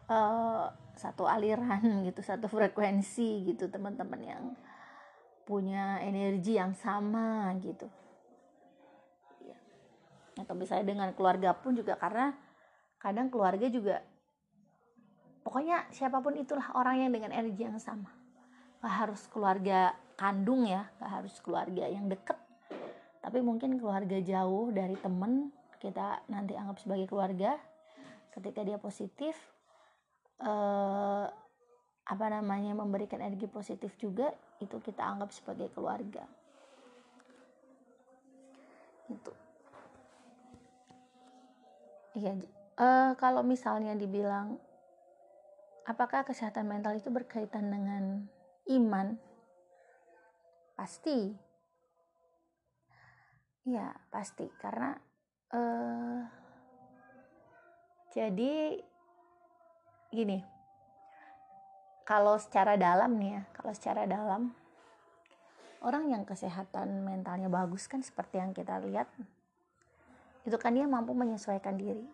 uh, 0.09 0.73
satu 0.97 1.29
aliran 1.29 1.85
gitu 2.09 2.25
satu 2.25 2.49
frekuensi 2.49 3.53
gitu 3.53 3.69
teman-teman 3.69 4.21
yang 4.25 4.45
punya 5.45 6.01
energi 6.03 6.57
yang 6.57 6.73
sama 6.73 7.53
gitu. 7.61 7.87
Ya. 9.47 9.59
atau 10.43 10.59
misalnya 10.59 10.91
dengan 10.91 11.09
keluarga 11.15 11.55
pun 11.55 11.77
juga 11.79 11.95
karena 11.95 12.35
kadang 12.99 13.31
keluarga 13.31 13.71
juga 13.71 14.03
pokoknya 15.47 15.87
siapa 15.95 16.19
pun 16.19 16.35
itulah 16.35 16.75
orang 16.75 17.07
yang 17.07 17.13
dengan 17.15 17.31
energi 17.31 17.63
yang 17.63 17.79
sama. 17.79 18.11
Gak 18.83 18.95
harus 19.07 19.23
keluarga 19.31 19.95
kandung 20.17 20.65
ya 20.67 20.89
gak 20.99 21.23
harus 21.23 21.37
keluarga 21.45 21.85
yang 21.87 22.09
deket 22.09 22.46
tapi 23.27 23.43
mungkin 23.43 23.75
keluarga 23.83 24.23
jauh 24.23 24.71
dari 24.71 24.95
temen 25.03 25.51
kita 25.83 26.23
nanti 26.31 26.55
anggap 26.55 26.79
sebagai 26.79 27.11
keluarga 27.11 27.59
ketika 28.31 28.62
dia 28.62 28.79
positif 28.79 29.35
eh, 30.39 31.27
apa 32.07 32.27
namanya 32.31 32.71
memberikan 32.79 33.19
energi 33.19 33.51
positif 33.51 33.99
juga 33.99 34.31
itu 34.62 34.79
kita 34.79 35.03
anggap 35.03 35.35
sebagai 35.35 35.75
keluarga. 35.75 36.23
Itu 39.11 39.35
iya 42.17 42.33
uh, 42.81 43.12
kalau 43.21 43.43
misalnya 43.43 43.93
dibilang 43.93 44.57
apakah 45.85 46.25
kesehatan 46.25 46.65
mental 46.65 46.97
itu 46.97 47.11
berkaitan 47.11 47.69
dengan 47.69 48.25
iman? 48.71 49.19
Pasti 50.77 51.46
ya 53.67 53.91
pasti. 54.09 54.47
Karena 54.63 54.95
uh, 55.53 56.23
jadi 58.15 58.81
gini. 60.15 60.41
Kalau 62.07 62.39
secara 62.39 62.79
dalam 62.79 63.19
nih 63.19 63.35
ya 63.35 63.43
kalau 63.51 63.75
secara 63.75 64.07
dalam 64.07 64.55
orang 65.83 66.15
yang 66.15 66.23
kesehatan 66.23 67.03
mentalnya 67.03 67.51
bagus 67.51 67.91
kan 67.91 67.99
seperti 67.99 68.39
yang 68.39 68.55
kita 68.55 68.79
lihat 68.79 69.11
itu 70.47 70.55
kan 70.55 70.71
dia 70.79 70.87
mampu 70.87 71.19
menyesuaikan 71.19 71.75
diri. 71.75 72.07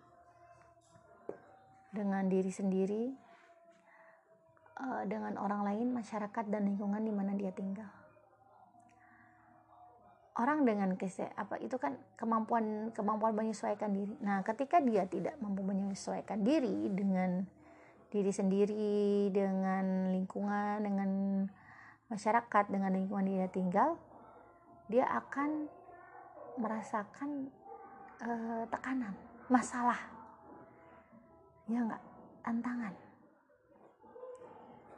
Dengan 1.92 2.24
diri 2.24 2.48
sendiri 2.48 3.04
eh, 4.80 5.02
dengan 5.04 5.36
orang 5.36 5.68
lain 5.68 5.92
masyarakat 5.92 6.48
dan 6.48 6.64
lingkungan 6.64 7.04
di 7.04 7.12
mana 7.12 7.36
dia 7.36 7.52
tinggal 7.52 8.01
orang 10.32 10.64
dengan 10.64 10.96
kese 10.96 11.28
apa 11.36 11.60
itu 11.60 11.76
kan 11.76 11.92
kemampuan 12.16 12.88
kemampuan 12.96 13.36
menyesuaikan 13.36 13.92
diri. 13.92 14.16
Nah 14.24 14.40
ketika 14.40 14.80
dia 14.80 15.04
tidak 15.04 15.36
mampu 15.44 15.60
menyesuaikan 15.60 16.40
diri 16.40 16.88
dengan 16.88 17.44
diri 18.08 18.32
sendiri 18.32 19.28
dengan 19.28 20.12
lingkungan 20.12 20.80
dengan 20.80 21.10
masyarakat 22.08 22.64
dengan 22.72 22.96
lingkungan 22.96 23.28
dia 23.28 23.48
tinggal 23.52 24.00
dia 24.88 25.04
akan 25.08 25.68
merasakan 26.56 27.52
uh, 28.24 28.64
tekanan 28.72 29.12
masalah. 29.52 30.00
Ya 31.68 31.84
enggak 31.84 32.02
tantangan. 32.40 32.94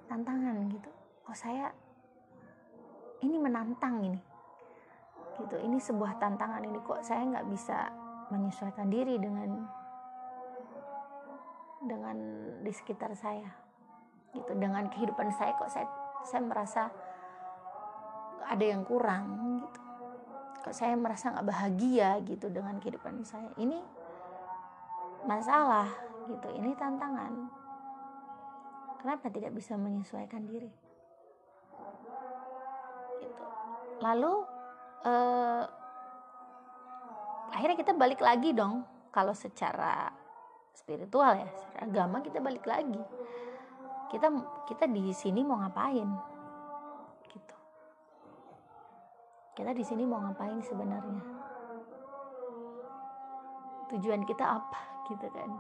Tantangan 0.07 0.57
gitu. 0.71 0.91
Oh 1.27 1.35
saya 1.35 1.75
ini 3.19 3.35
menantang 3.41 3.99
ini 3.99 4.34
gitu. 5.39 5.57
Ini 5.59 5.79
sebuah 5.79 6.19
tantangan 6.23 6.63
ini 6.63 6.79
kok 6.83 7.03
saya 7.03 7.23
nggak 7.27 7.47
bisa 7.51 7.91
menyesuaikan 8.31 8.89
diri 8.89 9.19
dengan 9.19 9.51
dengan 11.85 12.17
di 12.65 12.73
sekitar 12.73 13.13
saya. 13.19 13.51
Gitu. 14.35 14.51
Dengan 14.57 14.89
kehidupan 14.91 15.31
saya 15.35 15.55
kok 15.55 15.71
saya 15.71 15.87
saya 16.25 16.43
merasa 16.43 16.83
ada 18.45 18.65
yang 18.65 18.83
kurang 18.85 19.61
gitu. 19.61 19.81
Kok 20.65 20.75
saya 20.75 20.97
merasa 20.97 21.33
nggak 21.35 21.49
bahagia 21.49 22.19
gitu 22.25 22.49
dengan 22.49 22.81
kehidupan 22.81 23.23
saya. 23.27 23.53
Ini 23.61 23.79
masalah 25.29 25.89
gitu. 26.31 26.49
Ini 26.57 26.73
tantangan. 26.77 27.33
Kenapa 29.05 29.29
tidak 29.29 29.53
bisa 29.53 29.77
menyesuaikan 29.77 30.49
diri? 30.49 30.73
Gitu. 33.21 33.45
Lalu 34.01 34.54
eh, 35.05 35.65
akhirnya 37.55 37.77
kita 37.79 37.93
balik 37.95 38.21
lagi 38.25 38.51
dong. 38.57 38.83
Kalau 39.15 39.31
secara 39.31 40.11
spiritual 40.75 41.39
ya 41.39 41.49
secara 41.55 41.87
agama 41.87 42.19
kita 42.19 42.43
balik 42.43 42.67
lagi. 42.67 42.99
Kita 44.11 44.27
kita 44.67 44.85
di 44.91 45.15
sini 45.15 45.47
mau 45.47 45.63
ngapain? 45.63 46.09
Gitu. 47.31 47.57
Kita 49.55 49.71
di 49.71 49.85
sini 49.87 50.03
mau 50.03 50.19
ngapain 50.19 50.59
sebenarnya? 50.67 51.23
Tujuan 53.95 54.27
kita 54.27 54.45
apa? 54.45 54.81
Gitu 55.07 55.27
kan. 55.31 55.51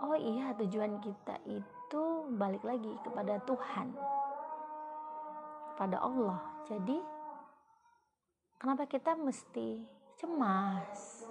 Oh 0.00 0.16
iya 0.16 0.56
tujuan 0.56 0.96
kita 1.04 1.36
itu 1.44 2.02
balik 2.34 2.64
lagi 2.64 2.90
kepada 3.04 3.38
Tuhan. 3.44 3.94
Pada 5.76 5.96
Allah. 6.02 6.40
Jadi 6.66 7.19
kenapa 8.60 8.84
kita 8.84 9.16
mesti 9.16 9.80
cemas? 10.20 11.24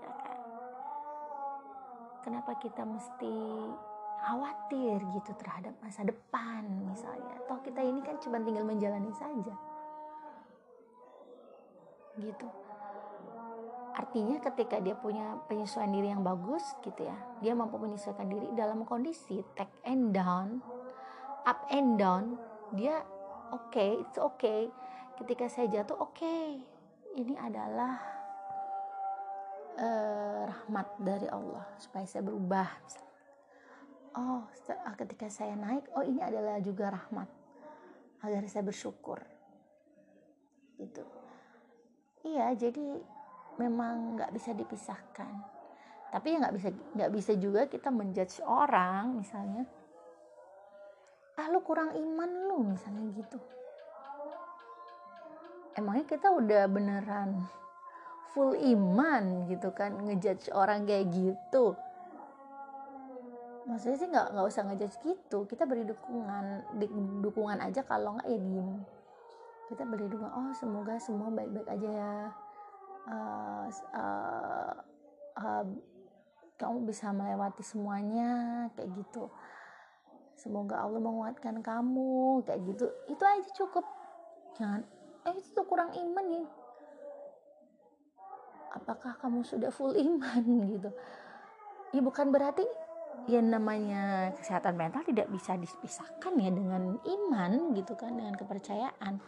Ya 0.00 0.10
kan? 0.16 0.40
Kenapa 2.24 2.56
kita 2.56 2.82
mesti 2.88 3.36
khawatir 4.24 4.96
gitu 5.12 5.30
terhadap 5.36 5.76
masa 5.84 6.08
depan 6.08 6.64
misalnya? 6.88 7.36
Toh 7.44 7.60
kita 7.60 7.84
ini 7.84 8.00
kan 8.00 8.16
cuma 8.16 8.40
tinggal 8.40 8.64
menjalani 8.64 9.12
saja. 9.12 9.54
Gitu. 12.16 12.48
Artinya 13.92 14.40
ketika 14.40 14.80
dia 14.80 14.96
punya 14.96 15.36
penyesuaian 15.52 15.92
diri 15.92 16.08
yang 16.08 16.24
bagus 16.24 16.64
gitu 16.80 17.04
ya 17.04 17.16
dia 17.40 17.52
mampu 17.52 17.76
menyesuaikan 17.80 18.28
diri 18.28 18.48
dalam 18.56 18.84
kondisi 18.84 19.40
take 19.56 19.72
and 19.88 20.12
down 20.12 20.60
up 21.48 21.64
and 21.72 21.96
down 21.96 22.36
dia 22.76 23.04
oke 23.52 23.72
okay, 23.72 23.96
it's 24.00 24.20
okay 24.20 24.68
ketika 25.16 25.48
saya 25.48 25.66
jatuh 25.72 25.96
oke 25.96 26.12
okay, 26.16 26.60
ini 27.16 27.34
adalah 27.40 27.96
uh, 29.80 30.44
rahmat 30.44 30.88
dari 31.00 31.28
Allah 31.32 31.64
supaya 31.80 32.04
saya 32.04 32.22
berubah 32.24 32.68
oh 34.16 34.48
ketika 34.96 35.28
saya 35.28 35.56
naik 35.56 35.88
oh 35.96 36.04
ini 36.04 36.20
adalah 36.20 36.60
juga 36.60 36.92
rahmat 36.92 37.28
agar 38.24 38.42
saya 38.48 38.64
bersyukur. 38.64 39.20
Gitu. 40.80 41.04
Iya 42.24 42.56
jadi 42.56 43.00
memang 43.60 44.16
nggak 44.16 44.32
bisa 44.32 44.56
dipisahkan. 44.56 45.34
Tapi 46.10 46.26
ya 46.32 46.36
nggak 46.40 46.54
bisa 46.56 46.68
nggak 46.72 47.12
bisa 47.12 47.32
juga 47.36 47.68
kita 47.68 47.92
menjudge 47.92 48.40
orang 48.44 49.20
misalnya 49.20 49.68
ah 51.36 51.52
lu 51.52 51.60
kurang 51.60 51.92
iman 51.92 52.30
lu 52.48 52.72
misalnya 52.72 53.12
gitu 53.12 53.36
emangnya 55.76 56.08
kita 56.08 56.32
udah 56.32 56.64
beneran 56.72 57.44
full 58.32 58.56
iman 58.56 59.48
gitu 59.48 59.72
kan 59.76 59.92
ngejudge 60.08 60.48
orang 60.52 60.88
kayak 60.88 61.12
gitu? 61.12 61.76
Maksudnya 63.68 63.96
sih 63.98 64.08
nggak 64.08 64.26
nggak 64.32 64.46
usah 64.46 64.62
ngejudge 64.68 64.96
gitu. 65.04 65.38
Kita 65.44 65.68
beri 65.68 65.84
dukungan 65.84 66.76
di, 66.80 66.86
dukungan 67.20 67.60
aja 67.60 67.84
kalau 67.84 68.16
nggak 68.16 68.28
ya 68.28 68.38
diem. 68.40 68.70
Kita 69.68 69.82
beri 69.84 70.06
dukungan 70.08 70.32
oh 70.32 70.52
semoga 70.56 70.96
semua 70.96 71.28
baik-baik 71.28 71.68
aja 71.68 71.88
ya. 71.88 72.14
Uh, 73.06 73.66
uh, 73.94 74.74
uh, 75.38 75.64
kamu 76.56 76.88
bisa 76.88 77.12
melewati 77.12 77.60
semuanya 77.60 78.30
kayak 78.74 78.96
gitu. 78.96 79.28
Semoga 80.36 80.84
Allah 80.84 81.00
menguatkan 81.00 81.60
kamu 81.60 82.44
kayak 82.44 82.60
gitu. 82.64 82.86
Itu 83.08 83.22
aja 83.24 83.50
cukup. 83.56 83.84
Jangan 84.56 84.84
eh 85.26 85.36
itu 85.42 85.60
kurang 85.66 85.90
iman 85.90 86.26
ya. 86.30 86.44
Apakah 88.78 89.18
kamu 89.18 89.42
sudah 89.42 89.74
full 89.74 89.92
iman 89.98 90.42
gitu? 90.72 90.90
Ya 91.90 92.00
bukan 92.02 92.30
berarti 92.30 92.62
ya 93.26 93.42
namanya 93.42 94.30
kesehatan 94.38 94.78
mental 94.78 95.02
tidak 95.02 95.26
bisa 95.32 95.58
dipisahkan 95.58 96.32
ya 96.38 96.50
dengan 96.52 97.00
iman 97.02 97.52
gitu 97.74 97.98
kan 97.98 98.14
dengan 98.14 98.38
kepercayaan. 98.38 99.18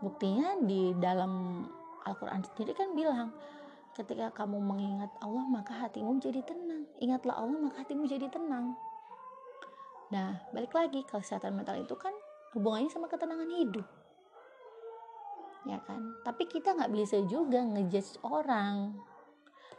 Buktinya 0.00 0.56
di 0.64 0.96
dalam 0.96 1.64
Al-Quran 2.08 2.40
sendiri 2.40 2.72
kan 2.72 2.96
bilang 2.96 3.36
ketika 3.92 4.32
kamu 4.32 4.56
mengingat 4.64 5.12
Allah 5.20 5.44
maka 5.44 5.76
hatimu 5.76 6.16
jadi 6.16 6.40
tenang. 6.40 6.88
Ingatlah 6.96 7.36
Allah 7.36 7.58
maka 7.68 7.84
hatimu 7.84 8.08
jadi 8.08 8.32
tenang. 8.32 8.72
Nah 10.08 10.40
balik 10.56 10.72
lagi 10.72 11.04
kesehatan 11.04 11.52
mental 11.52 11.76
itu 11.76 11.92
kan 12.00 12.14
hubungannya 12.56 12.88
sama 12.88 13.10
ketenangan 13.10 13.50
hidup 13.50 13.99
ya 15.68 15.78
kan? 15.84 16.16
Tapi 16.24 16.48
kita 16.48 16.76
nggak 16.76 16.92
bisa 16.92 17.20
juga 17.28 17.60
ngejudge 17.60 18.20
orang. 18.24 18.96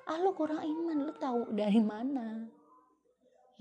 Ah 0.05 0.17
lu 0.19 0.33
kurang 0.33 0.61
iman 0.61 0.97
lu 1.07 1.13
tahu 1.15 1.53
dari 1.53 1.81
mana? 1.81 2.49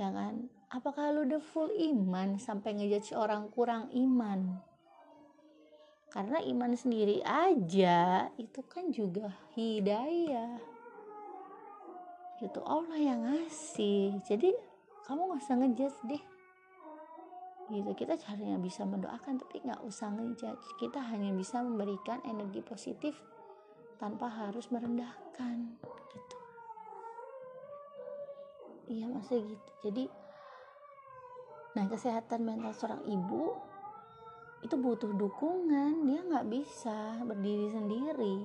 Ya 0.01 0.09
kan? 0.13 0.49
Apakah 0.73 1.13
lu 1.13 1.29
udah 1.29 1.43
full 1.43 1.69
iman 1.73 2.41
sampai 2.41 2.77
ngejudge 2.77 3.13
orang 3.13 3.51
kurang 3.53 3.93
iman? 3.93 4.61
Karena 6.11 6.43
iman 6.43 6.75
sendiri 6.75 7.23
aja 7.23 8.27
itu 8.35 8.61
kan 8.67 8.91
juga 8.91 9.31
hidayah. 9.55 10.59
Itu 12.43 12.59
Allah 12.67 12.99
yang 12.99 13.21
ngasih. 13.31 14.19
Jadi 14.27 14.51
kamu 15.07 15.21
nggak 15.31 15.43
usah 15.45 15.57
ngejudge 15.61 15.99
deh 16.11 16.23
gitu. 17.71 17.91
Kita 17.95 18.19
caranya 18.19 18.59
bisa 18.59 18.83
mendoakan 18.83 19.39
tapi 19.39 19.63
nggak 19.63 19.83
usah 19.87 20.11
ngejudge. 20.13 20.77
Kita 20.77 20.99
hanya 20.99 21.31
bisa 21.31 21.63
memberikan 21.63 22.19
energi 22.27 22.61
positif 22.61 23.15
tanpa 24.03 24.27
harus 24.29 24.67
merendahkan 24.75 25.79
gitu. 26.11 26.37
Iya 28.91 29.07
masih 29.09 29.39
gitu. 29.55 29.71
Jadi 29.87 30.05
nah 31.71 31.87
kesehatan 31.87 32.43
mental 32.43 32.75
seorang 32.75 33.07
ibu 33.07 33.55
itu 34.67 34.75
butuh 34.75 35.15
dukungan. 35.15 36.03
Dia 36.05 36.21
nggak 36.27 36.47
bisa 36.51 37.23
berdiri 37.23 37.71
sendiri. 37.71 38.37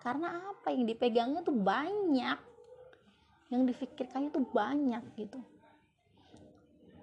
Karena 0.00 0.54
apa? 0.54 0.70
Yang 0.70 0.94
dipegangnya 0.94 1.42
tuh 1.42 1.58
banyak. 1.58 2.38
Yang 3.50 3.62
difikirkannya 3.74 4.30
tuh 4.30 4.46
banyak 4.54 5.02
gitu 5.18 5.55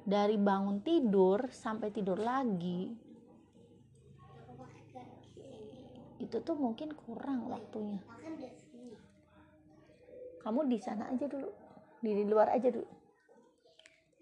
dari 0.03 0.35
bangun 0.35 0.83
tidur 0.83 1.47
sampai 1.47 1.89
tidur 1.95 2.19
lagi 2.19 2.91
itu 6.23 6.39
tuh 6.39 6.55
mungkin 6.55 6.95
kurang 6.95 7.51
waktunya. 7.51 7.99
Kamu 10.39 10.65
di 10.71 10.79
sana 10.79 11.11
aja 11.11 11.27
dulu 11.27 11.51
di 11.99 12.23
luar 12.23 12.55
aja 12.55 12.71
dulu. 12.71 12.89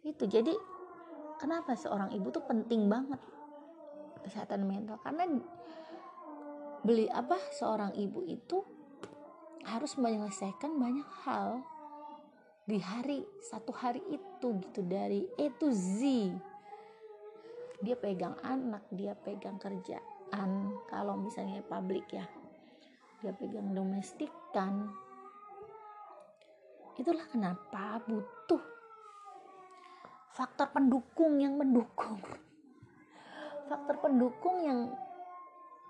Itu 0.05 0.25
jadi 0.25 0.53
kenapa 1.37 1.77
seorang 1.77 2.09
ibu 2.13 2.33
tuh 2.33 2.43
penting 2.45 2.89
banget 2.89 3.21
kesehatan 4.25 4.65
mental? 4.65 4.97
Karena 5.01 5.29
beli 6.81 7.05
apa 7.07 7.37
seorang 7.53 7.93
ibu 7.93 8.25
itu 8.25 8.65
harus 9.61 9.93
menyelesaikan 9.95 10.73
banyak 10.81 11.05
hal 11.25 11.61
di 12.71 12.79
hari 12.79 13.19
satu 13.43 13.75
hari 13.75 13.99
itu 14.07 14.47
gitu 14.63 14.79
dari 14.87 15.27
A 15.35 15.51
to 15.59 15.75
Z. 15.75 15.99
Dia 17.83 17.99
pegang 17.99 18.39
anak 18.47 18.87
dia 18.95 19.11
pegang 19.11 19.59
kerjaan. 19.59 20.71
Kalau 20.87 21.19
misalnya 21.19 21.59
publik 21.67 22.07
ya 22.15 22.23
dia 23.19 23.35
pegang 23.35 23.75
domestikan. 23.75 24.87
Itulah 26.95 27.27
kenapa 27.27 27.99
butuh 28.07 28.63
faktor 30.31 30.71
pendukung 30.71 31.43
yang 31.43 31.59
mendukung. 31.59 32.23
Faktor 33.67 33.99
pendukung 33.99 34.63
yang 34.63 34.79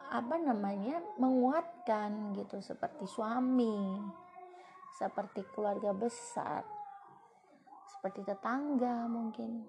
apa 0.09 0.33
namanya 0.41 0.97
menguatkan 1.21 2.33
gitu 2.33 2.57
seperti 2.57 3.05
suami 3.05 4.01
seperti 4.97 5.45
keluarga 5.55 5.95
besar. 5.95 6.63
Seperti 7.87 8.25
tetangga 8.27 9.07
mungkin. 9.07 9.63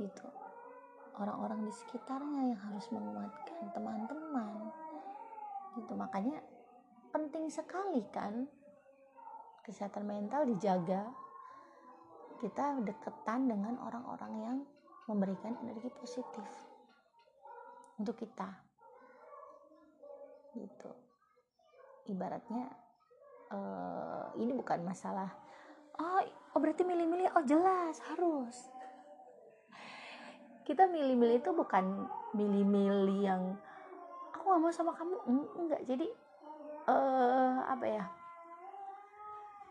Gitu. 0.00 0.26
Orang-orang 1.20 1.68
di 1.68 1.72
sekitarnya 1.76 2.56
yang 2.56 2.60
harus 2.72 2.86
menguatkan 2.90 3.68
teman-teman. 3.76 4.72
Gitu. 5.76 5.92
Makanya 5.94 6.40
penting 7.12 7.52
sekali 7.52 8.00
kan 8.10 8.48
kesehatan 9.62 10.08
mental 10.08 10.48
dijaga. 10.48 11.12
Kita 12.42 12.82
deketan 12.82 13.46
dengan 13.46 13.78
orang-orang 13.78 14.32
yang 14.42 14.58
memberikan 15.06 15.54
energi 15.62 15.92
positif 15.94 16.46
untuk 18.02 18.18
kita. 18.18 18.50
Gitu. 20.58 20.90
Ibaratnya 22.10 22.81
uh, 23.52 24.32
ini 24.40 24.56
bukan 24.56 24.80
masalah 24.82 25.30
oh, 25.98 26.20
oh 26.56 26.58
berarti 26.60 26.82
milih-milih. 26.86 27.32
Oh 27.36 27.44
jelas 27.44 28.00
harus. 28.12 28.56
Kita 30.62 30.86
milih-milih 30.86 31.42
itu 31.42 31.50
bukan 31.50 32.06
milih-milih 32.32 33.18
yang 33.18 33.42
aku 34.32 34.44
gak 34.46 34.62
mau 34.62 34.72
sama 34.72 34.92
kamu. 34.94 35.16
Enggak. 35.58 35.82
Jadi 35.84 36.06
uh, 36.86 37.66
apa 37.66 37.86
ya? 37.86 38.04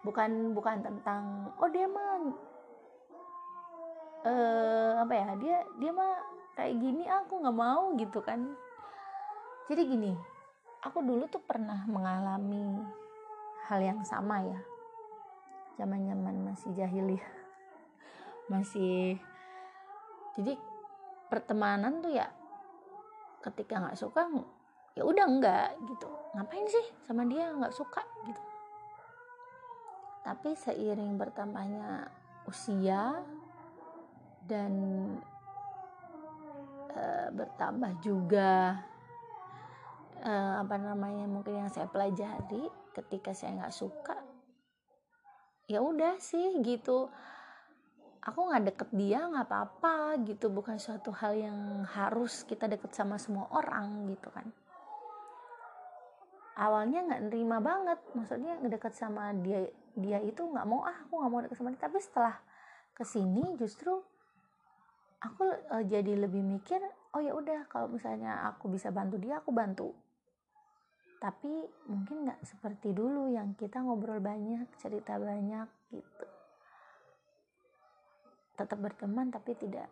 Bukan 0.01 0.57
bukan 0.57 0.81
tentang 0.81 1.53
oh 1.61 1.69
dia 1.69 1.85
mah 1.85 2.33
uh, 4.25 4.93
apa 5.05 5.13
ya? 5.13 5.27
Dia 5.39 5.57
dia 5.79 5.91
mah 5.93 6.13
kayak 6.57 6.75
gini 6.81 7.07
aku 7.07 7.39
nggak 7.39 7.57
mau 7.57 7.93
gitu 7.95 8.19
kan. 8.19 8.51
Jadi 9.71 9.81
gini 9.87 10.11
aku 10.81 10.99
dulu 11.05 11.29
tuh 11.29 11.39
pernah 11.45 11.85
mengalami 11.85 12.81
hal 13.69 13.79
yang 13.81 14.01
sama 14.01 14.41
ya. 14.41 14.59
Zaman 15.77 16.05
zaman 16.07 16.35
masih 16.45 16.69
jahiliyah 16.77 17.29
masih 18.53 19.17
jadi 20.37 20.55
pertemanan 21.27 22.03
tuh 22.03 22.11
ya 22.11 22.27
ketika 23.41 23.81
nggak 23.81 23.99
suka 23.99 24.27
ya 24.95 25.03
udah 25.03 25.25
enggak 25.27 25.69
gitu. 25.87 26.07
Ngapain 26.35 26.67
sih 26.67 26.85
sama 27.03 27.27
dia 27.27 27.51
nggak 27.51 27.75
suka 27.75 28.03
gitu. 28.27 28.41
Tapi 30.21 30.53
seiring 30.53 31.17
bertambahnya 31.17 32.05
usia 32.45 33.23
dan 34.45 34.73
e, 36.91 37.03
bertambah 37.33 37.91
juga 38.03 38.83
e, 40.21 40.33
apa 40.61 40.77
namanya 40.77 41.25
mungkin 41.25 41.65
yang 41.65 41.71
saya 41.73 41.89
pelajari 41.89 42.69
ketika 42.93 43.33
saya 43.33 43.57
nggak 43.57 43.75
suka 43.75 44.17
ya 45.71 45.79
udah 45.79 46.19
sih 46.19 46.59
gitu. 46.67 47.07
Aku 48.21 48.39
nggak 48.51 48.63
deket 48.75 48.89
dia 48.93 49.23
nggak 49.25 49.47
apa-apa 49.47 50.19
gitu. 50.27 50.51
Bukan 50.51 50.77
suatu 50.77 51.09
hal 51.15 51.33
yang 51.39 51.87
harus 51.87 52.43
kita 52.45 52.67
deket 52.67 52.91
sama 52.91 53.15
semua 53.17 53.47
orang 53.55 54.11
gitu 54.11 54.27
kan. 54.29 54.45
Awalnya 56.59 57.07
nggak 57.07 57.21
nerima 57.31 57.57
banget. 57.63 57.99
Maksudnya 58.13 58.59
ngedeket 58.59 58.93
sama 58.93 59.31
dia 59.39 59.71
dia 59.95 60.19
itu 60.21 60.43
nggak 60.43 60.67
mau 60.67 60.83
ah 60.85 60.97
aku 61.07 61.13
nggak 61.17 61.31
mau 61.31 61.41
deket 61.41 61.57
sama 61.57 61.73
dia. 61.73 61.81
Tapi 61.81 61.97
setelah 61.97 62.35
ke 62.91 63.03
sini 63.07 63.57
justru 63.57 63.95
aku 65.21 65.43
uh, 65.73 65.83
jadi 65.85 66.13
lebih 66.17 66.43
mikir 66.45 66.81
oh 67.17 67.21
ya 67.21 67.33
udah 67.33 67.65
kalau 67.69 67.89
misalnya 67.89 68.45
aku 68.53 68.69
bisa 68.69 68.89
bantu 68.89 69.17
dia 69.17 69.41
aku 69.41 69.53
bantu 69.53 69.93
tapi 71.21 71.69
mungkin 71.85 72.25
nggak 72.25 72.41
seperti 72.41 72.97
dulu 72.97 73.29
yang 73.29 73.53
kita 73.53 73.77
ngobrol 73.77 74.17
banyak 74.17 74.65
cerita 74.81 75.21
banyak 75.21 75.69
gitu. 75.93 76.25
Tetap 78.57 78.81
berteman 78.81 79.29
tapi 79.29 79.53
tidak 79.53 79.85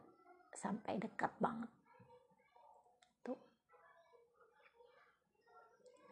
sampai 0.57 0.97
dekat 0.97 1.29
banget. 1.37 1.69
Itu 3.21 3.33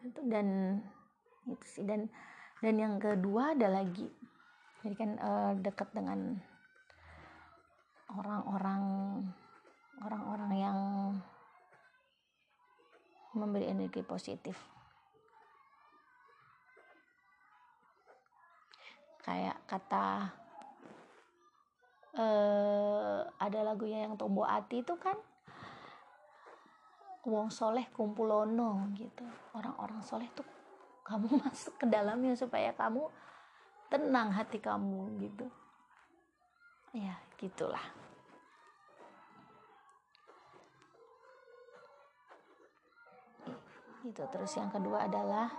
itu 0.06 0.20
dan 0.30 0.78
itu 1.50 1.66
sih. 1.66 1.82
Dan 1.82 2.06
dan 2.62 2.74
yang 2.78 3.02
kedua 3.02 3.58
ada 3.58 3.74
lagi. 3.74 4.06
Jadi 4.86 4.94
kan 4.94 5.10
uh, 5.18 5.52
dekat 5.58 5.90
dengan 5.98 6.38
orang-orang 8.14 8.86
orang-orang 9.98 10.52
yang 10.54 10.78
memberi 13.34 13.66
energi 13.66 14.06
positif 14.06 14.77
kayak 19.28 19.60
kata 19.68 20.32
uh, 22.16 23.20
ada 23.36 23.60
lagunya 23.60 24.08
yang 24.08 24.16
Tombo 24.16 24.40
Ati 24.48 24.80
itu 24.80 24.96
kan 24.96 25.20
wong 27.28 27.52
soleh 27.52 27.84
kumpulono 27.92 28.88
gitu. 28.96 29.28
Orang-orang 29.52 30.00
soleh 30.00 30.32
tuh 30.32 30.48
kamu 31.04 31.28
masuk 31.44 31.76
ke 31.76 31.84
dalamnya 31.84 32.32
supaya 32.32 32.72
kamu 32.72 33.04
tenang 33.92 34.32
hati 34.32 34.56
kamu 34.56 35.12
gitu. 35.20 35.44
Ya 36.96 37.20
gitulah. 37.36 37.84
Itu 44.08 44.24
terus 44.32 44.56
yang 44.56 44.72
kedua 44.72 45.04
adalah 45.04 45.52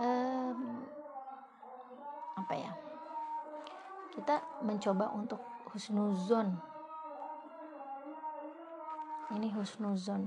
um, 0.00 0.88
apa 2.50 2.58
ya? 2.58 2.74
Kita 4.10 4.42
mencoba 4.66 5.14
untuk 5.14 5.38
husnuzon. 5.70 6.50
Ini 9.38 9.54
husnuzon. 9.54 10.26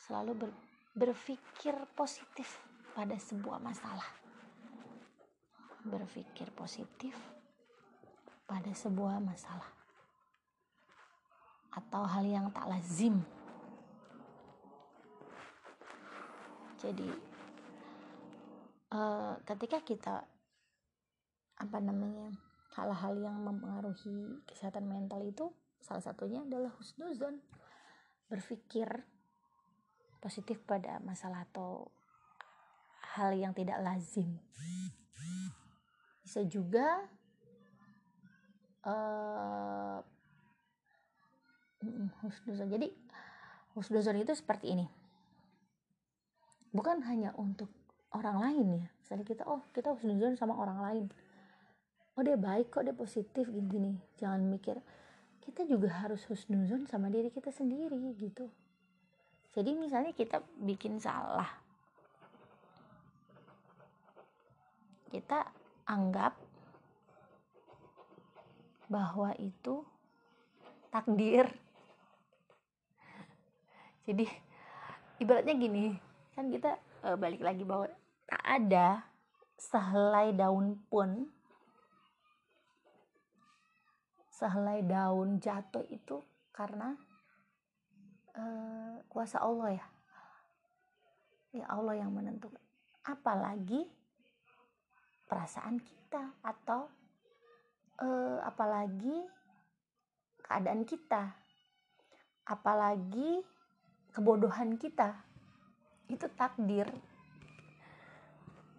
Selalu 0.00 0.32
ber, 0.32 0.50
berpikir 0.96 1.76
positif 1.92 2.56
pada 2.96 3.20
sebuah 3.20 3.60
masalah. 3.60 4.08
Berpikir 5.84 6.48
positif 6.56 7.12
pada 8.48 8.72
sebuah 8.72 9.20
masalah. 9.20 9.68
Atau 11.68 12.00
hal 12.08 12.24
yang 12.24 12.48
tak 12.48 12.64
lazim. 12.64 13.20
Jadi 16.80 17.12
uh, 18.96 19.36
ketika 19.44 19.84
kita 19.84 20.29
apa 21.60 21.76
namanya 21.76 22.32
hal-hal 22.72 23.12
yang 23.20 23.36
mempengaruhi 23.44 24.40
kesehatan 24.48 24.88
mental 24.88 25.20
itu 25.20 25.52
salah 25.84 26.00
satunya 26.00 26.40
adalah 26.40 26.72
husnuzon. 26.80 27.36
Berpikir 28.32 28.88
positif 30.24 30.62
pada 30.64 31.02
masalah 31.04 31.44
atau 31.52 31.92
hal 33.18 33.36
yang 33.36 33.52
tidak 33.52 33.76
lazim. 33.84 34.40
Bisa 36.24 36.46
juga 36.46 37.04
uh, 38.88 39.98
husnuzon. 42.24 42.70
Jadi 42.70 42.88
husnuzon 43.76 44.16
itu 44.22 44.32
seperti 44.32 44.72
ini. 44.72 44.86
Bukan 46.70 47.02
hanya 47.02 47.34
untuk 47.34 47.68
orang 48.14 48.38
lain 48.38 48.66
ya. 48.78 48.86
Misalnya 49.02 49.26
kita 49.26 49.42
oh 49.44 49.66
kita 49.74 49.90
husnuzon 49.90 50.38
sama 50.38 50.54
orang 50.54 50.80
lain 50.80 51.06
oh 52.20 52.24
dia 52.28 52.36
baik 52.36 52.68
kok 52.68 52.84
dia 52.84 52.92
positif 52.92 53.48
gini 53.48 53.64
gini 53.64 53.92
jangan 54.20 54.44
mikir. 54.44 54.76
Kita 55.40 55.64
juga 55.64 55.88
harus 56.04 56.20
husnuzon 56.28 56.84
sama 56.84 57.08
diri 57.08 57.32
kita 57.32 57.48
sendiri 57.48 57.96
gitu. 58.20 58.44
Jadi 59.56 59.72
misalnya 59.72 60.12
kita 60.12 60.44
bikin 60.60 61.00
salah. 61.00 61.48
Kita 65.08 65.48
anggap 65.88 66.36
bahwa 68.92 69.32
itu 69.40 69.80
takdir. 70.92 71.48
Jadi 74.04 74.28
ibaratnya 75.24 75.56
gini. 75.56 75.96
Kan 76.36 76.52
kita 76.52 76.76
e, 77.00 77.08
balik 77.16 77.40
lagi 77.40 77.64
bahwa 77.64 77.88
tak 78.28 78.44
ada 78.44 79.08
sehelai 79.56 80.36
daun 80.36 80.76
pun 80.92 81.39
sehelai 84.40 84.80
daun 84.88 85.36
jatuh 85.36 85.84
itu 85.92 86.24
karena 86.56 86.96
uh, 88.32 88.96
kuasa 89.12 89.36
Allah 89.44 89.76
ya. 89.76 89.86
Ya 91.60 91.66
Allah 91.68 92.00
yang 92.00 92.16
menentukan. 92.16 92.56
Apalagi 93.04 93.84
perasaan 95.28 95.76
kita 95.84 96.32
atau 96.40 96.88
uh, 98.00 98.40
apalagi 98.48 99.28
keadaan 100.40 100.88
kita. 100.88 101.36
Apalagi 102.48 103.44
kebodohan 104.16 104.80
kita. 104.80 105.20
Itu 106.08 106.32
takdir. 106.32 106.88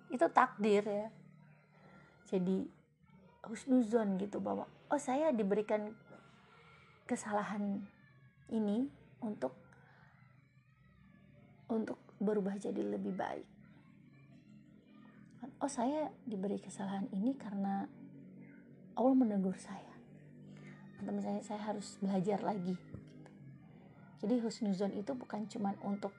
Itu 0.10 0.26
takdir 0.34 0.84
ya. 0.84 1.08
Jadi 2.26 2.81
husnuzon 3.46 4.22
gitu 4.22 4.38
bahwa 4.38 4.70
oh 4.94 5.02
saya 5.02 5.34
diberikan 5.34 5.94
kesalahan 7.10 7.82
ini 8.54 8.86
untuk 9.24 9.56
untuk 11.72 11.98
berubah 12.22 12.60
jadi 12.60 12.84
lebih 12.84 13.16
baik. 13.16 13.48
Oh 15.62 15.72
saya 15.72 16.12
diberi 16.28 16.62
kesalahan 16.62 17.10
ini 17.16 17.34
karena 17.34 17.88
Allah 18.94 19.16
menegur 19.16 19.58
saya. 19.58 19.94
Atau 21.02 21.16
misalnya 21.16 21.42
saya 21.42 21.62
harus 21.66 21.98
belajar 21.98 22.46
lagi. 22.46 22.78
Jadi 24.22 24.38
husnuzon 24.38 24.94
itu 24.94 25.18
bukan 25.18 25.50
cuma 25.50 25.74
untuk 25.82 26.14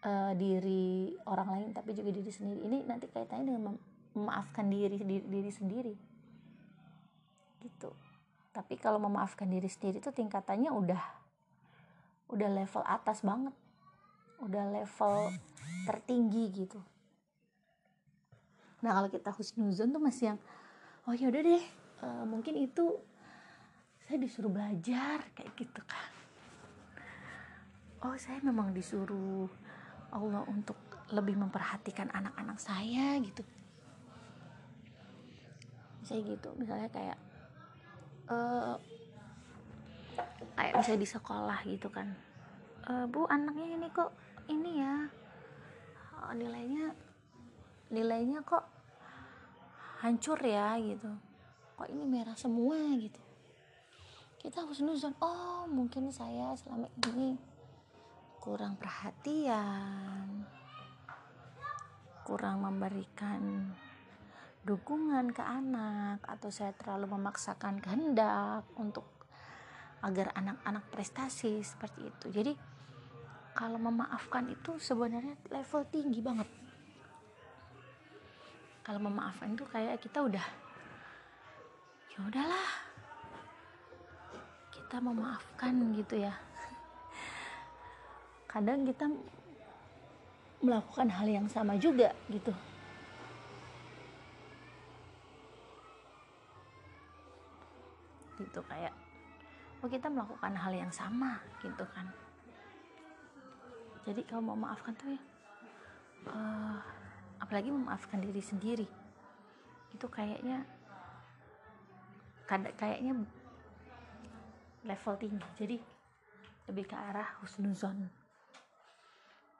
uh, 0.00 0.32
diri 0.32 1.12
orang 1.28 1.48
lain 1.52 1.68
tapi 1.76 1.92
juga 1.92 2.08
diri 2.08 2.32
sendiri 2.32 2.60
ini 2.64 2.78
nanti 2.88 3.04
kaitannya 3.12 3.52
dengan 3.52 3.76
memaafkan 4.16 4.68
diri 4.72 4.96
diri, 4.96 5.24
diri 5.28 5.52
sendiri 5.52 6.11
gitu. 7.62 7.94
Tapi 8.52 8.76
kalau 8.76 9.00
memaafkan 9.00 9.48
diri 9.48 9.70
sendiri 9.70 10.02
itu 10.02 10.12
tingkatannya 10.12 10.68
udah 10.68 11.02
udah 12.34 12.48
level 12.52 12.82
atas 12.84 13.24
banget. 13.24 13.54
Udah 14.42 14.64
level 14.68 15.30
tertinggi 15.86 16.44
gitu. 16.52 16.80
Nah 18.82 18.98
kalau 18.98 19.08
kita 19.08 19.30
husnuzon 19.30 19.94
tuh 19.94 20.02
masih 20.02 20.34
yang 20.34 20.38
oh 21.06 21.14
ya 21.14 21.30
udah 21.30 21.42
deh 21.42 21.64
uh, 22.02 22.24
mungkin 22.26 22.58
itu 22.58 22.98
saya 24.04 24.18
disuruh 24.18 24.50
belajar 24.50 25.22
kayak 25.32 25.54
gitu 25.54 25.82
kan. 25.86 26.10
Oh 28.02 28.18
saya 28.18 28.42
memang 28.42 28.74
disuruh 28.74 29.46
Allah 30.10 30.42
untuk 30.50 30.76
lebih 31.14 31.38
memperhatikan 31.38 32.10
anak-anak 32.10 32.58
saya 32.58 33.16
gitu. 33.22 33.46
Saya 36.02 36.20
gitu 36.26 36.50
misalnya 36.58 36.90
kayak 36.90 37.16
uh, 38.30 38.74
kayak 40.54 40.72
misalnya 40.78 41.02
di 41.02 41.08
sekolah 41.08 41.58
gitu 41.66 41.88
kan. 41.88 42.12
Uh, 42.86 43.06
bu 43.06 43.26
anaknya 43.30 43.78
ini 43.78 43.88
kok 43.90 44.10
ini 44.50 44.82
ya. 44.82 44.96
Oh, 46.22 46.34
nilainya 46.34 46.94
nilainya 47.90 48.42
kok 48.46 48.62
hancur 50.04 50.38
ya 50.42 50.78
gitu. 50.78 51.10
Kok 51.78 51.88
ini 51.90 52.04
merah 52.06 52.38
semua 52.38 52.78
gitu. 52.98 53.22
Kita 54.38 54.66
harus 54.66 54.82
nuzon 54.82 55.14
oh 55.22 55.66
mungkin 55.70 56.10
saya 56.10 56.54
selama 56.58 56.90
ini 57.10 57.38
kurang 58.42 58.74
perhatian 58.74 60.42
kurang 62.26 62.66
memberikan 62.66 63.70
dukungan 64.62 65.34
ke 65.34 65.42
anak 65.42 66.22
atau 66.22 66.46
saya 66.54 66.70
terlalu 66.78 67.18
memaksakan 67.18 67.82
kehendak 67.82 68.62
untuk 68.78 69.02
agar 70.02 70.30
anak-anak 70.38 70.86
prestasi 70.90 71.62
seperti 71.66 72.06
itu. 72.06 72.26
Jadi 72.30 72.52
kalau 73.58 73.78
memaafkan 73.82 74.46
itu 74.46 74.78
sebenarnya 74.78 75.34
level 75.50 75.82
tinggi 75.90 76.22
banget. 76.22 76.48
Kalau 78.86 79.02
memaafkan 79.02 79.54
itu 79.54 79.66
kayak 79.66 79.98
kita 79.98 80.22
udah 80.22 80.46
ya 82.14 82.18
udahlah. 82.22 82.70
Kita 84.70 84.96
memaafkan 85.02 85.74
gitu 85.98 86.22
ya. 86.22 86.34
Kadang 88.50 88.86
kita 88.86 89.10
melakukan 90.62 91.08
hal 91.10 91.26
yang 91.26 91.46
sama 91.50 91.74
juga 91.74 92.14
gitu 92.30 92.54
gitu 98.42 98.60
kayak 98.66 98.92
oh 99.82 99.90
kita 99.90 100.10
melakukan 100.10 100.54
hal 100.54 100.72
yang 100.74 100.92
sama 100.94 101.38
gitu 101.62 101.86
kan. 101.94 102.06
Jadi 104.02 104.26
kalau 104.26 104.42
mau 104.42 104.58
maafkan 104.58 104.94
tuh 104.98 105.14
ya 105.14 105.22
uh, 106.30 106.78
apalagi 107.42 107.70
memaafkan 107.70 108.22
diri 108.22 108.42
sendiri. 108.42 108.86
Itu 109.90 110.06
kayaknya 110.06 110.62
kayaknya 112.78 113.26
level 114.86 115.14
tinggi. 115.18 115.48
Jadi 115.58 115.76
lebih 116.70 116.84
ke 116.86 116.96
arah 116.96 117.38
husnuzon. 117.42 118.06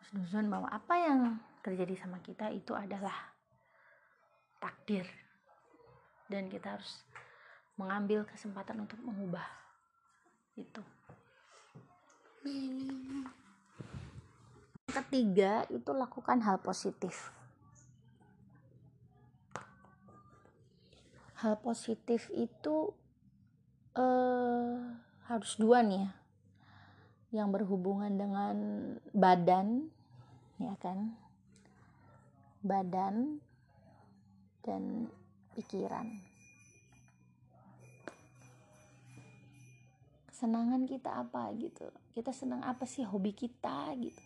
Husnuzon 0.02 0.46
bahwa 0.50 0.68
apa 0.70 0.94
yang 0.98 1.20
terjadi 1.62 1.94
sama 1.98 2.18
kita 2.22 2.50
itu 2.50 2.74
adalah 2.74 3.14
takdir. 4.62 5.06
Dan 6.30 6.48
kita 6.48 6.78
harus 6.78 7.02
mengambil 7.76 8.24
kesempatan 8.28 8.84
untuk 8.84 9.00
mengubah. 9.00 9.46
Itu 10.56 10.84
ketiga 14.92 15.64
itu 15.72 15.90
lakukan 15.94 16.42
hal 16.44 16.60
positif. 16.60 17.32
Hal 21.40 21.58
positif 21.58 22.30
itu 22.34 22.94
eh, 23.98 24.78
harus 25.26 25.52
dua 25.58 25.82
nih 25.82 26.06
ya. 26.06 26.10
Yang 27.32 27.48
berhubungan 27.58 28.12
dengan 28.12 28.56
badan 29.16 29.88
ya 30.60 30.76
kan? 30.78 31.16
Badan 32.62 33.42
dan 34.62 35.10
pikiran 35.58 36.31
kesenangan 40.42 40.90
kita 40.90 41.22
apa 41.22 41.54
gitu. 41.54 41.86
Kita 42.18 42.34
senang 42.34 42.66
apa 42.66 42.82
sih 42.82 43.06
hobi 43.06 43.30
kita 43.30 43.94
gitu. 43.94 44.22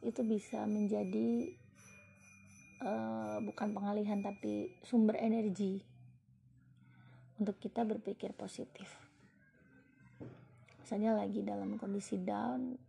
Itu 0.00 0.24
bisa 0.24 0.64
menjadi 0.64 1.44
uh, 2.80 3.36
bukan 3.44 3.76
pengalihan 3.76 4.24
tapi 4.24 4.72
sumber 4.80 5.20
energi 5.20 5.84
untuk 7.36 7.60
kita 7.60 7.84
berpikir 7.84 8.32
positif. 8.32 8.88
Misalnya 10.80 11.12
lagi 11.12 11.44
dalam 11.44 11.76
kondisi 11.76 12.16
down 12.16 12.80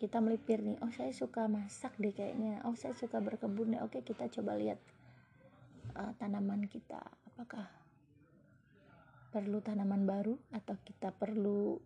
kita 0.00 0.24
melipir 0.24 0.64
nih 0.64 0.80
oh 0.80 0.88
saya 0.88 1.12
suka 1.12 1.52
masak 1.52 1.92
deh 2.00 2.16
kayaknya. 2.16 2.64
Oh 2.64 2.72
saya 2.80 2.96
suka 2.96 3.20
berkebun 3.20 3.76
deh. 3.76 3.80
Oke 3.84 4.00
kita 4.00 4.24
coba 4.40 4.56
lihat 4.56 4.80
uh, 6.00 6.16
tanaman 6.16 6.64
kita. 6.64 7.12
Apakah 7.28 7.81
perlu 9.32 9.64
tanaman 9.64 10.04
baru 10.04 10.36
atau 10.52 10.76
kita 10.84 11.08
perlu 11.08 11.80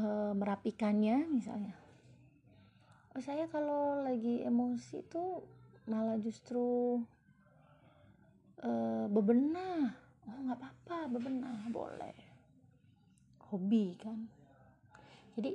uh, 0.00 0.32
merapikannya 0.32 1.28
misalnya. 1.28 1.76
Oh 3.14 3.22
saya 3.22 3.44
kalau 3.52 4.02
lagi 4.02 4.40
emosi 4.42 5.04
tuh 5.06 5.44
malah 5.86 6.16
justru 6.16 6.98
uh, 8.64 9.06
bebenah. 9.12 9.92
Oh 10.24 10.40
nggak 10.48 10.58
apa-apa 10.58 11.12
bebenah 11.12 11.68
boleh. 11.68 12.16
Hobi 13.52 13.94
kan. 14.00 14.24
Jadi 15.36 15.52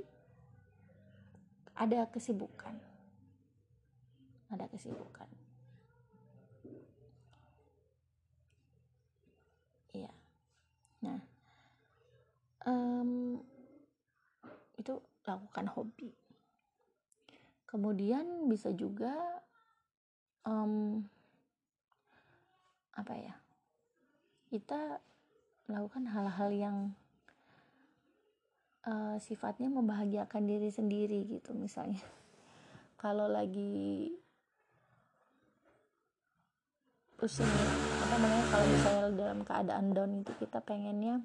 ada 1.74 2.06
kesibukan. 2.14 2.78
Ada 4.54 4.70
kesibukan 4.70 5.30
iya 9.94 10.12
nah 11.00 11.20
um, 12.68 13.40
itu 14.80 14.96
lakukan 15.28 15.68
hobi. 15.76 16.12
Kemudian 17.70 18.50
bisa 18.50 18.74
juga 18.74 19.14
um, 20.48 21.06
apa 22.98 23.14
ya 23.16 23.36
kita 24.50 25.00
melakukan 25.70 26.10
hal-hal 26.10 26.50
yang 26.50 26.78
uh, 28.90 29.22
sifatnya 29.22 29.70
membahagiakan 29.70 30.50
diri 30.50 30.74
sendiri 30.74 31.30
gitu 31.30 31.54
misalnya. 31.54 32.02
Kalau 32.98 33.30
lagi 33.30 34.12
pusing 37.16 37.99
namanya 38.20 38.46
kalau 38.52 38.66
misalnya 38.68 39.08
dalam 39.16 39.40
keadaan 39.48 39.88
down 39.96 40.12
itu 40.20 40.32
kita 40.44 40.60
pengennya 40.60 41.16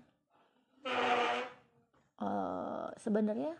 uh, 2.22 2.86
sebenarnya 2.94 3.58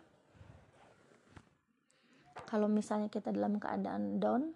kalau 2.47 2.71
misalnya 2.71 3.11
kita 3.11 3.35
dalam 3.35 3.59
keadaan 3.59 4.23
down 4.23 4.55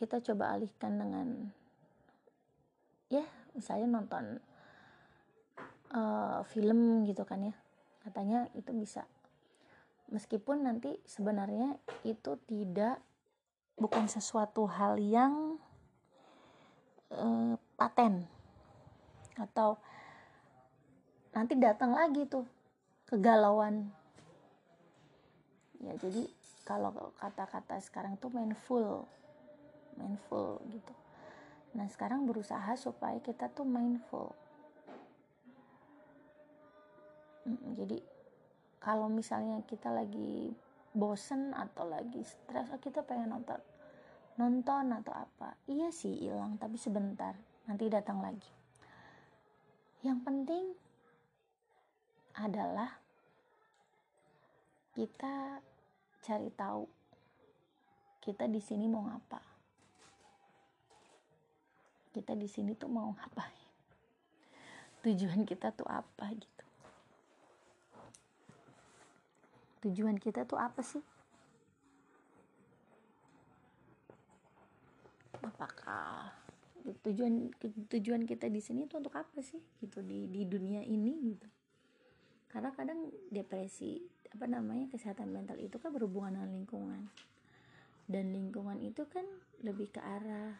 kita 0.00 0.24
coba 0.24 0.56
alihkan 0.56 0.96
dengan 0.96 1.28
ya 3.12 3.28
misalnya 3.52 4.00
nonton 4.00 4.40
uh, 5.94 6.40
film 6.50 7.06
gitu 7.06 7.22
kan 7.22 7.40
ya. 7.40 7.54
Katanya 8.02 8.50
itu 8.52 8.74
bisa. 8.74 9.06
Meskipun 10.12 10.68
nanti 10.68 11.00
sebenarnya 11.08 11.80
itu 12.04 12.36
tidak 12.44 13.00
bukan 13.80 14.06
sesuatu 14.06 14.68
hal 14.68 15.00
yang 15.00 15.56
uh, 17.18 17.54
paten. 17.78 18.26
Atau 19.38 19.78
nanti 21.34 21.58
datang 21.58 21.94
lagi 21.94 22.26
tuh 22.26 22.46
kegalauan. 23.10 23.90
Ya 25.82 25.94
jadi 26.00 26.26
kalau 26.64 26.94
kata-kata 27.20 27.76
sekarang 27.82 28.16
tuh 28.16 28.32
mindful 28.32 29.04
mindful 29.94 30.58
gitu. 30.70 30.94
Nah 31.74 31.86
sekarang 31.90 32.26
berusaha 32.26 32.74
supaya 32.78 33.18
kita 33.22 33.50
tuh 33.52 33.66
mindful 33.66 34.34
jadi 37.76 38.00
kalau 38.80 39.08
misalnya 39.08 39.60
kita 39.68 39.92
lagi 39.92 40.52
bosen 40.96 41.52
atau 41.52 41.84
lagi 41.88 42.24
stres 42.24 42.70
oh, 42.72 42.80
kita 42.80 43.04
pengen 43.04 43.36
nonton 43.36 43.60
nonton 44.34 44.90
atau 44.90 45.14
apa. 45.14 45.54
Iya 45.70 45.94
sih 45.94 46.14
hilang 46.26 46.58
tapi 46.58 46.74
sebentar 46.74 47.34
nanti 47.70 47.86
datang 47.86 48.18
lagi. 48.18 48.50
Yang 50.02 50.18
penting 50.26 50.64
adalah 52.34 52.90
kita 54.94 55.62
cari 56.22 56.50
tahu 56.50 56.84
kita 58.24 58.48
di 58.48 58.58
sini 58.58 58.90
mau 58.90 59.04
ngapa. 59.06 59.40
Kita 62.14 62.32
di 62.38 62.46
sini 62.46 62.72
tuh 62.78 62.88
mau 62.88 63.10
ngapain? 63.10 63.68
Tujuan 65.02 65.44
kita 65.44 65.74
tuh 65.74 65.84
apa 65.84 66.30
gitu? 66.32 66.66
Tujuan 69.84 70.16
kita 70.16 70.48
tuh 70.48 70.56
apa 70.56 70.80
sih 70.80 71.02
apakah 75.44 76.32
tujuan 77.04 77.48
tujuan 77.88 78.22
kita 78.28 78.52
di 78.52 78.60
sini 78.60 78.84
tuh 78.88 79.00
untuk 79.00 79.16
apa 79.16 79.40
sih? 79.40 79.60
Gitu 79.80 80.00
di 80.04 80.28
di 80.28 80.44
dunia 80.48 80.80
ini 80.84 81.12
gitu. 81.34 81.48
Karena 82.48 82.70
kadang 82.72 83.10
depresi 83.28 83.98
apa 84.34 84.50
namanya 84.50 84.90
kesehatan 84.90 85.30
mental 85.30 85.58
itu 85.62 85.78
kan 85.78 85.94
berhubungan 85.94 86.38
dengan 86.38 86.50
lingkungan. 86.52 87.02
Dan 88.04 88.36
lingkungan 88.36 88.78
itu 88.84 89.08
kan 89.08 89.24
lebih 89.64 89.88
ke 89.92 90.00
arah 90.00 90.52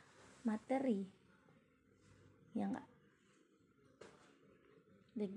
materi. 0.45 1.05
Ya 2.57 2.70
enggak 2.70 2.89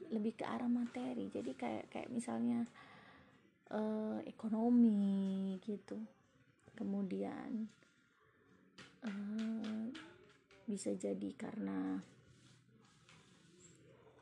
lebih 0.10 0.34
ke 0.34 0.46
arah 0.46 0.70
materi. 0.70 1.30
Jadi 1.30 1.54
kayak 1.54 1.94
kayak 1.94 2.10
misalnya 2.10 2.66
uh, 3.70 4.20
ekonomi 4.26 5.58
gitu. 5.62 5.98
Kemudian 6.74 7.70
uh, 9.06 9.86
bisa 10.66 10.96
jadi 10.98 11.30
karena 11.38 12.02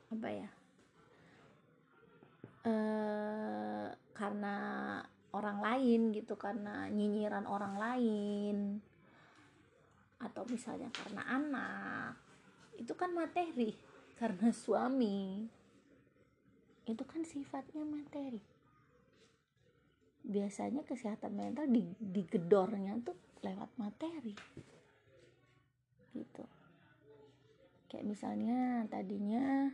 apa 0.06 0.28
ya 0.30 0.50
uh, 2.68 3.88
karena 4.12 4.56
orang 5.32 5.58
lain 5.60 6.00
gitu 6.12 6.36
karena 6.36 6.88
nyinyiran 6.92 7.44
orang 7.48 7.74
lain 7.76 8.56
atau 10.20 10.48
misalnya 10.48 10.88
karena 10.92 11.22
anak 11.28 12.16
itu 12.76 12.92
kan 12.92 13.12
materi 13.12 13.72
karena 14.16 14.48
suami. 14.52 15.44
Itu 16.86 17.02
kan 17.04 17.22
sifatnya 17.26 17.84
materi. 17.84 18.40
Biasanya 20.26 20.82
kesehatan 20.82 21.38
mental 21.38 21.66
di, 21.70 21.86
digedornya 21.98 22.98
tuh 23.04 23.18
lewat 23.44 23.70
materi. 23.76 24.34
Gitu. 26.14 26.44
Kayak 27.90 28.06
misalnya 28.06 28.84
tadinya 28.88 29.72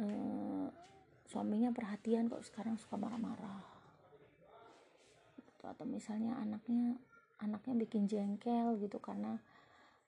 eh, 0.00 0.66
suaminya 1.26 1.74
perhatian 1.74 2.30
kok 2.30 2.46
sekarang 2.46 2.78
suka 2.78 2.96
marah-marah. 2.96 3.64
Gitu. 5.36 5.64
atau 5.66 5.82
misalnya 5.82 6.38
anaknya 6.38 6.94
anaknya 7.42 7.74
bikin 7.84 8.08
jengkel 8.08 8.80
gitu 8.80 8.96
karena 9.02 9.36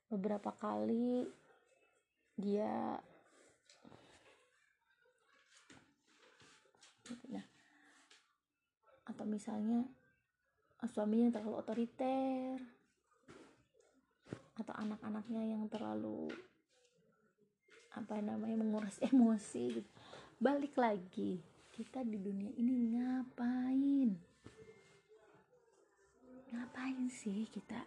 beberapa 0.08 0.54
kali 0.56 1.28
dia 2.38 2.96
nah 7.28 7.44
atau 9.08 9.24
misalnya 9.24 9.84
ah, 10.82 10.88
suaminya 10.90 11.38
terlalu 11.38 11.54
otoriter 11.58 12.58
atau 14.58 14.74
anak-anaknya 14.74 15.42
yang 15.54 15.64
terlalu 15.70 16.30
apa 17.94 18.18
namanya 18.22 18.58
menguras 18.58 18.98
emosi 19.10 19.82
gitu. 19.82 19.90
balik 20.38 20.74
lagi 20.78 21.42
kita 21.74 22.02
di 22.02 22.18
dunia 22.18 22.50
ini 22.58 22.94
ngapain? 22.94 24.10
Ngapain 26.50 27.06
sih 27.06 27.46
kita 27.46 27.78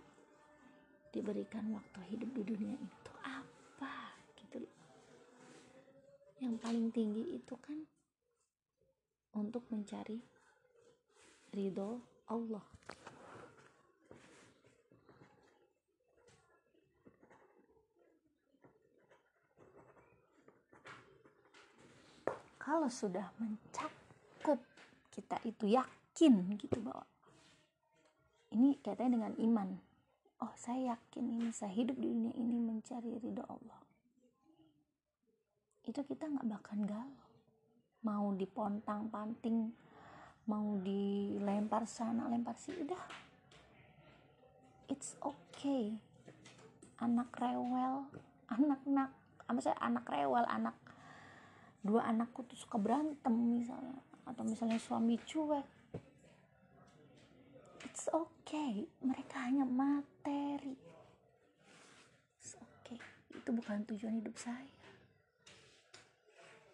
diberikan 1.11 1.75
waktu 1.75 1.99
hidup 2.15 2.31
di 2.39 2.43
dunia 2.55 2.71
ini? 2.79 2.89
Tuh 3.03 3.19
apa? 3.19 4.15
Gitu 4.39 4.63
yang 6.41 6.55
paling 6.55 6.89
tinggi 6.89 7.35
itu 7.35 7.53
kan 7.59 7.83
untuk 9.37 9.67
mencari 9.69 10.17
ridho 11.51 12.10
Allah. 12.31 12.63
Kalau 22.61 22.87
sudah 22.87 23.27
mencakup 23.35 24.63
kita 25.11 25.35
itu 25.43 25.75
yakin 25.75 26.55
gitu 26.55 26.79
bahwa 26.79 27.03
ini 28.55 28.79
kaitannya 28.79 29.19
dengan 29.19 29.33
iman. 29.35 29.69
Oh 30.39 30.53
saya 30.55 30.95
yakin 30.95 31.35
ini 31.35 31.49
saya 31.51 31.75
hidup 31.75 31.99
di 31.99 32.07
dunia 32.07 32.31
ini 32.39 32.55
mencari 32.55 33.19
ridho 33.19 33.43
Allah. 33.43 33.81
Itu 35.83 35.99
kita 36.05 36.31
nggak 36.31 36.47
bakal 36.47 36.79
galau. 36.87 37.27
Mau 38.07 38.31
dipontang 38.39 39.11
panting 39.11 39.75
mau 40.49 40.77
dilempar 40.81 41.85
sana 41.85 42.25
lempar 42.25 42.57
sini 42.57 42.85
udah. 42.87 43.03
It's 44.89 45.13
okay. 45.21 45.93
Anak 47.01 47.33
rewel 47.37 48.09
anak 48.51 48.81
nak 48.85 49.09
apa 49.45 49.59
saya 49.63 49.77
anak 49.81 50.05
rewel 50.07 50.45
anak 50.47 50.77
dua 51.81 52.05
anakku 52.05 52.45
tuh 52.45 52.57
suka 52.57 52.77
berantem 52.77 53.33
misalnya. 53.33 54.01
Atau 54.25 54.45
misalnya 54.45 54.77
suami 54.77 55.17
cuek. 55.17 55.67
It's 57.85 58.05
okay. 58.13 58.85
Mereka 59.01 59.35
hanya 59.49 59.65
materi. 59.65 60.77
It's 62.37 62.53
okay. 62.55 62.97
Itu 63.33 63.49
bukan 63.51 63.83
tujuan 63.89 64.21
hidup 64.21 64.37
saya. 64.37 64.79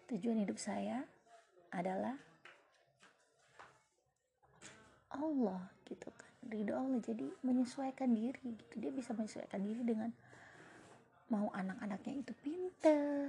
Tujuan 0.08 0.40
hidup 0.40 0.56
saya 0.56 1.04
adalah 1.68 2.27
Allah 5.14 5.70
gitu 5.88 6.08
kan. 6.12 6.30
Ridho 6.48 6.74
Allah. 6.76 7.00
Jadi 7.00 7.26
menyesuaikan 7.44 8.12
diri 8.12 8.56
gitu. 8.56 8.74
Dia 8.80 8.92
bisa 8.92 9.12
menyesuaikan 9.12 9.60
diri 9.62 9.82
dengan 9.84 10.10
mau 11.28 11.52
anak-anaknya 11.52 12.24
itu 12.24 12.32
pinter 12.40 13.28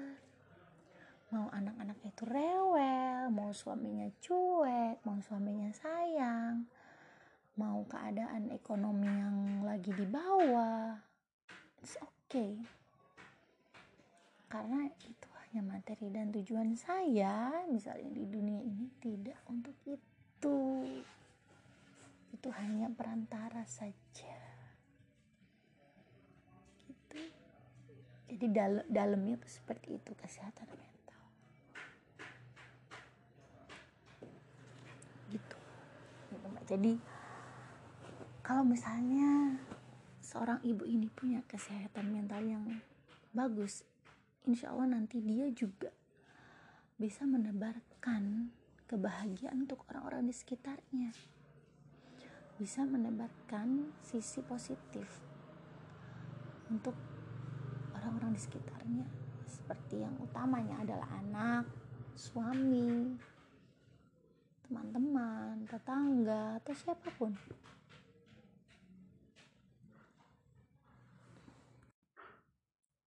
mau 1.30 1.46
anak-anaknya 1.52 2.10
itu 2.10 2.26
rewel 2.26 3.28
mau 3.30 3.52
suaminya 3.54 4.08
cuek 4.24 5.04
mau 5.04 5.20
suaminya 5.20 5.70
sayang 5.76 6.66
mau 7.60 7.84
keadaan 7.92 8.56
ekonomi 8.56 9.12
yang 9.12 9.68
lagi 9.68 9.92
di 9.92 10.08
bawah. 10.08 10.96
It's 11.84 12.00
okay. 12.00 12.56
Karena 14.48 14.88
itu 14.88 15.28
hanya 15.44 15.68
materi 15.68 16.08
dan 16.08 16.32
tujuan 16.32 16.80
saya 16.80 17.68
misalnya 17.68 18.16
di 18.16 18.24
dunia 18.32 18.64
ini 18.64 18.88
tidak 19.04 19.44
untuk 19.52 19.76
itu 19.84 20.58
itu 22.40 22.56
hanya 22.56 22.88
perantara 22.88 23.68
saja. 23.68 24.40
Gitu. 26.88 27.20
Jadi 28.32 28.46
dal 28.56 28.88
dalamnya 28.88 29.36
tuh 29.44 29.52
seperti 29.52 30.00
itu 30.00 30.16
kesehatan 30.16 30.72
mental. 30.72 31.24
Gitu. 35.36 35.58
Jadi 36.64 36.96
kalau 38.40 38.64
misalnya 38.64 39.60
seorang 40.24 40.64
ibu 40.64 40.88
ini 40.88 41.12
punya 41.12 41.44
kesehatan 41.44 42.08
mental 42.08 42.40
yang 42.40 42.64
bagus 43.36 43.84
insya 44.48 44.72
Allah 44.72 44.96
nanti 44.96 45.20
dia 45.20 45.52
juga 45.52 45.92
bisa 46.96 47.28
menebarkan 47.28 48.48
kebahagiaan 48.88 49.68
untuk 49.68 49.84
orang-orang 49.92 50.32
di 50.32 50.34
sekitarnya 50.34 51.12
bisa 52.60 52.84
menebarkan 52.84 53.88
sisi 54.04 54.44
positif 54.44 55.08
untuk 56.68 56.92
orang-orang 57.96 58.36
di 58.36 58.42
sekitarnya 58.44 59.08
seperti 59.48 60.04
yang 60.04 60.12
utamanya 60.20 60.84
adalah 60.84 61.08
anak, 61.24 61.72
suami, 62.20 63.16
teman-teman, 64.68 65.64
tetangga, 65.72 66.60
atau 66.60 66.74
siapa 66.76 67.08
pun. 67.16 67.32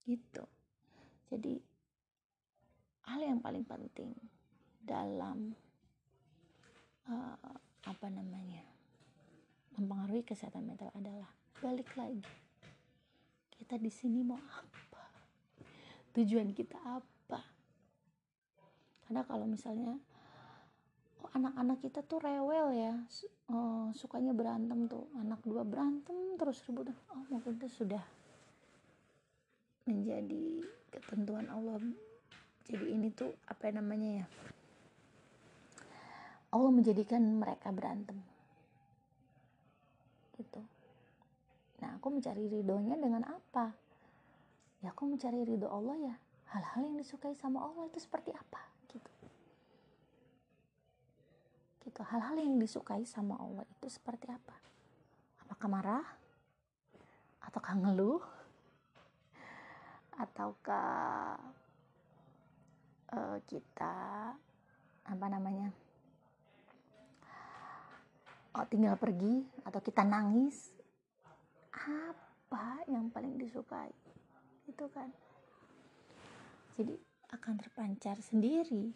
Gitu. 0.08 0.44
Jadi 1.28 1.60
hal 3.04 3.20
yang 3.20 3.44
paling 3.44 3.68
penting 3.68 4.16
dalam 4.80 5.52
uh, 7.04 7.36
apa 7.84 8.06
namanya? 8.08 8.71
Mempengaruhi 9.76 10.24
kesehatan 10.26 10.68
mental 10.68 10.92
adalah 10.92 11.28
balik 11.62 11.94
lagi. 11.96 12.24
Kita 13.52 13.78
di 13.78 13.88
sini 13.88 14.20
mau 14.26 14.36
apa? 14.36 15.04
Tujuan 16.12 16.52
kita 16.52 16.76
apa? 16.76 17.40
Karena 19.06 19.22
kalau 19.24 19.46
misalnya 19.48 19.96
oh, 21.22 21.30
anak-anak 21.32 21.78
kita 21.80 22.04
tuh 22.04 22.20
rewel 22.20 22.74
ya. 22.74 22.94
Oh, 23.48 23.88
sukanya 23.96 24.36
berantem 24.36 24.90
tuh. 24.90 25.08
Anak 25.16 25.40
dua 25.46 25.64
berantem 25.64 26.36
terus 26.36 26.60
ribut 26.68 26.90
oh 26.90 27.22
mungkin 27.30 27.56
itu 27.56 27.68
sudah 27.70 28.02
menjadi 29.88 30.66
ketentuan 30.92 31.48
Allah. 31.48 31.80
Jadi 32.68 32.86
ini 32.92 33.08
tuh 33.14 33.32
apa 33.48 33.72
namanya 33.72 34.22
ya? 34.22 34.26
Allah 36.52 36.68
menjadikan 36.68 37.24
mereka 37.40 37.72
berantem 37.72 38.31
gitu. 40.42 40.62
Nah 41.82 41.98
aku 41.98 42.10
mencari 42.10 42.46
ridhonya 42.50 42.98
dengan 42.98 43.22
apa? 43.26 43.74
Ya 44.82 44.90
aku 44.90 45.06
mencari 45.06 45.46
ridho 45.46 45.70
Allah 45.70 45.96
ya. 45.98 46.14
Hal-hal 46.52 46.90
yang 46.90 46.96
disukai 46.98 47.32
sama 47.38 47.62
Allah 47.62 47.86
itu 47.88 47.98
seperti 48.02 48.34
apa? 48.34 48.60
Gitu. 48.90 49.12
Gitu. 51.86 52.00
Hal-hal 52.02 52.36
yang 52.38 52.58
disukai 52.58 53.06
sama 53.06 53.38
Allah 53.38 53.62
itu 53.66 53.86
seperti 53.88 54.30
apa? 54.30 54.54
Apakah 55.46 55.68
marah? 55.70 56.06
Ataukah 57.42 57.74
ngeluh? 57.78 58.22
Ataukah 60.18 61.40
uh, 63.10 63.38
kita 63.48 63.96
apa 65.02 65.26
namanya 65.26 65.74
oh, 68.56 68.66
tinggal 68.68 68.96
pergi 69.00 69.48
atau 69.64 69.80
kita 69.80 70.04
nangis 70.04 70.72
apa 71.72 72.84
yang 72.88 73.08
paling 73.08 73.40
disukai? 73.40 73.90
Itu 74.68 74.86
kan. 74.92 75.08
Jadi 76.76 76.94
akan 77.32 77.54
terpancar 77.56 78.20
sendiri. 78.20 78.92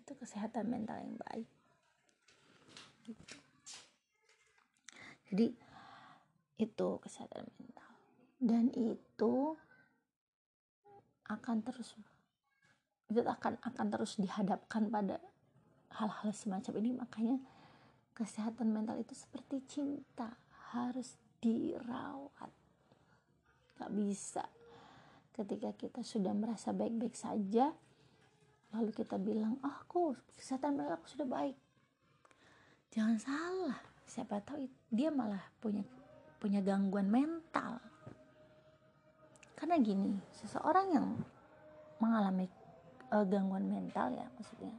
Itu 0.00 0.12
kesehatan 0.16 0.72
mental 0.72 0.98
yang 1.04 1.16
baik. 1.20 1.48
Gitu. 3.08 3.36
jadi 5.32 5.48
itu 6.60 6.88
kesehatan 7.00 7.48
mental. 7.56 7.90
Dan 8.36 8.68
itu 8.76 9.56
akan 11.28 11.56
terus 11.64 11.96
itu 13.08 13.20
akan 13.24 13.56
akan 13.64 13.86
terus 13.88 14.20
dihadapkan 14.20 14.92
pada 14.92 15.16
hal-hal 15.96 16.32
semacam 16.36 16.72
ini. 16.84 16.90
Makanya 17.00 17.36
kesehatan 18.18 18.74
mental 18.74 18.98
itu 18.98 19.14
seperti 19.14 19.62
cinta 19.70 20.34
harus 20.74 21.14
dirawat. 21.38 22.50
Gak 23.78 23.92
bisa. 23.94 24.42
Ketika 25.30 25.70
kita 25.78 26.02
sudah 26.02 26.34
merasa 26.34 26.74
baik-baik 26.74 27.14
saja 27.14 27.70
lalu 28.68 28.92
kita 28.92 29.16
bilang 29.16 29.56
oh 29.64 29.70
aku 29.70 30.18
kesehatan 30.34 30.74
mental 30.74 30.98
aku 30.98 31.08
sudah 31.14 31.30
baik. 31.30 31.54
Jangan 32.90 33.16
salah 33.22 33.78
siapa 34.02 34.42
tahu 34.42 34.66
dia 34.90 35.14
malah 35.14 35.46
punya 35.62 35.86
punya 36.42 36.58
gangguan 36.58 37.06
mental. 37.06 37.78
Karena 39.54 39.78
gini 39.78 40.18
seseorang 40.34 40.86
yang 40.90 41.06
mengalami 42.02 42.50
uh, 43.14 43.24
gangguan 43.26 43.66
mental 43.66 44.10
ya 44.14 44.26
maksudnya 44.34 44.74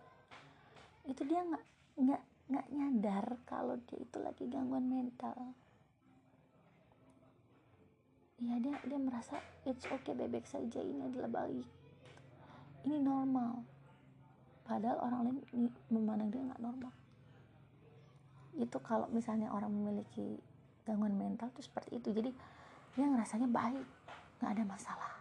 itu 1.07 1.21
dia 1.25 1.41
nggak 1.41 1.65
nggak 1.99 2.23
nggak 2.49 2.67
nyadar 2.73 3.25
kalau 3.45 3.77
dia 3.85 4.01
itu 4.01 4.17
lagi 4.17 4.49
gangguan 4.49 4.89
mental. 4.89 5.53
Ya 8.41 8.57
dia 8.57 8.73
dia 8.81 8.97
merasa 8.97 9.37
it's 9.69 9.85
okay 9.85 10.17
bebek 10.17 10.49
saja 10.49 10.81
ini 10.81 11.05
adalah 11.05 11.45
baik. 11.45 11.67
Ini 12.89 12.97
normal. 12.97 13.61
Padahal 14.65 14.97
orang 15.05 15.21
lain 15.29 15.37
memandang 15.93 16.33
dia 16.33 16.41
nggak 16.41 16.63
normal. 16.63 16.93
Itu 18.57 18.81
kalau 18.81 19.05
misalnya 19.13 19.53
orang 19.53 19.69
memiliki 19.69 20.41
gangguan 20.89 21.13
mental 21.13 21.53
itu 21.53 21.69
seperti 21.69 22.01
itu. 22.01 22.09
Jadi 22.09 22.33
dia 22.97 23.05
ngerasanya 23.05 23.45
baik 23.45 23.85
nggak 24.41 24.51
ada 24.57 24.63
masalah. 24.65 25.13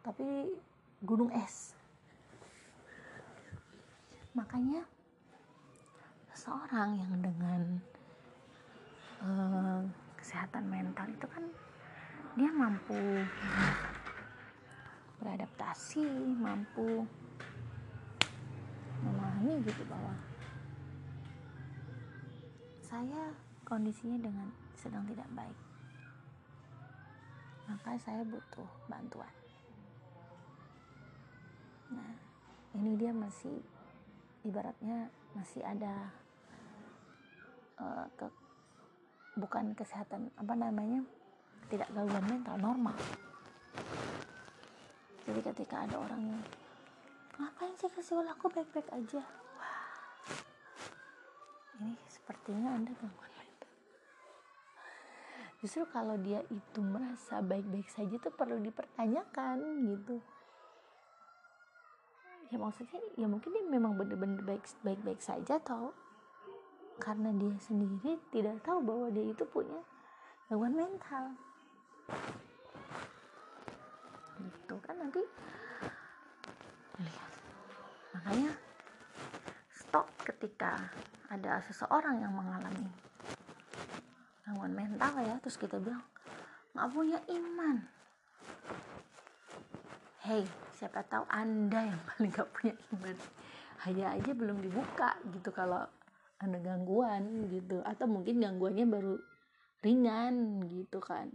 Tapi 0.00 0.56
gunung 1.04 1.28
es. 1.36 1.76
Makanya 4.32 4.95
seorang 6.36 7.00
yang 7.00 7.16
dengan 7.24 7.80
uh, 9.24 9.80
kesehatan 10.20 10.68
mental 10.68 11.08
itu 11.08 11.24
kan 11.24 11.44
dia 12.36 12.52
mampu 12.52 13.24
beradaptasi 15.16 16.04
mampu 16.36 17.08
memahami 19.00 19.64
gitu 19.64 19.80
bahwa 19.88 20.12
saya 22.84 23.32
kondisinya 23.64 24.20
dengan 24.20 24.52
sedang 24.76 25.08
tidak 25.08 25.26
baik. 25.32 25.58
Maka 27.66 27.96
saya 27.96 28.20
butuh 28.28 28.68
bantuan. 28.92 29.32
Nah 31.96 32.12
ini 32.76 32.92
dia 33.00 33.10
masih 33.16 33.56
ibaratnya 34.44 35.08
masih 35.34 35.64
ada 35.64 36.12
uh, 37.80 38.06
ke 38.16 38.26
bukan 39.36 39.76
kesehatan 39.76 40.32
apa 40.40 40.54
namanya 40.56 41.04
tidak 41.68 41.88
gangguan 41.92 42.24
mental 42.24 42.56
normal. 42.56 42.96
Jadi 45.26 45.40
ketika 45.42 45.84
ada 45.84 45.98
orang 45.98 46.22
yang 46.22 46.42
ngapain 47.36 47.74
sih 47.76 47.90
kasih 47.92 48.22
aku 48.24 48.48
baik-baik 48.48 48.88
aja? 48.94 49.20
Wah 49.58 49.90
ini 51.82 51.98
sepertinya 52.08 52.78
anda 52.78 52.94
gangguan 52.96 53.32
mental. 53.34 53.72
Justru 55.60 55.84
kalau 55.90 56.16
dia 56.22 56.40
itu 56.48 56.80
merasa 56.80 57.42
baik-baik 57.42 57.90
saja 57.92 58.14
itu 58.16 58.30
perlu 58.32 58.56
dipertanyakan 58.62 59.56
gitu. 59.92 60.16
Ya 62.54 62.56
maksudnya 62.62 63.02
ya 63.18 63.26
mungkin 63.26 63.50
dia 63.50 63.66
memang 63.66 63.98
benar-benar 63.98 64.46
baik 64.46 64.64
baik-baik 64.86 65.18
saja 65.18 65.58
atau 65.58 65.90
karena 66.96 67.30
dia 67.36 67.54
sendiri 67.60 68.16
tidak 68.32 68.60
tahu 68.64 68.80
bahwa 68.80 69.06
dia 69.12 69.26
itu 69.30 69.44
punya 69.48 69.80
gangguan 70.48 70.74
mental. 70.74 71.24
Gitu 74.40 74.74
kan 74.80 74.96
nanti. 74.96 75.22
Lihat. 77.00 77.30
Makanya 78.16 78.52
stop 79.72 80.06
ketika 80.24 80.88
ada 81.28 81.60
seseorang 81.68 82.22
yang 82.24 82.32
mengalami 82.32 82.88
gangguan 84.44 84.74
mental 84.74 85.12
ya. 85.20 85.36
Terus 85.44 85.58
kita 85.60 85.76
bilang 85.76 86.04
nggak 86.72 86.90
punya 86.92 87.18
iman. 87.28 87.76
Hey 90.26 90.44
siapa 90.76 91.00
tahu 91.08 91.24
anda 91.32 91.80
yang 91.88 92.00
paling 92.04 92.30
gak 92.30 92.52
punya 92.52 92.76
iman. 92.92 93.16
Hanya 93.88 94.06
aja 94.12 94.30
belum 94.36 94.60
dibuka 94.60 95.16
gitu 95.32 95.48
kalau 95.48 95.88
ada 96.40 96.58
gangguan 96.60 97.48
gitu. 97.48 97.80
Atau 97.84 98.08
mungkin 98.08 98.40
gangguannya 98.40 98.86
baru 98.88 99.14
ringan 99.84 100.66
gitu 100.68 100.98
kan. 101.00 101.30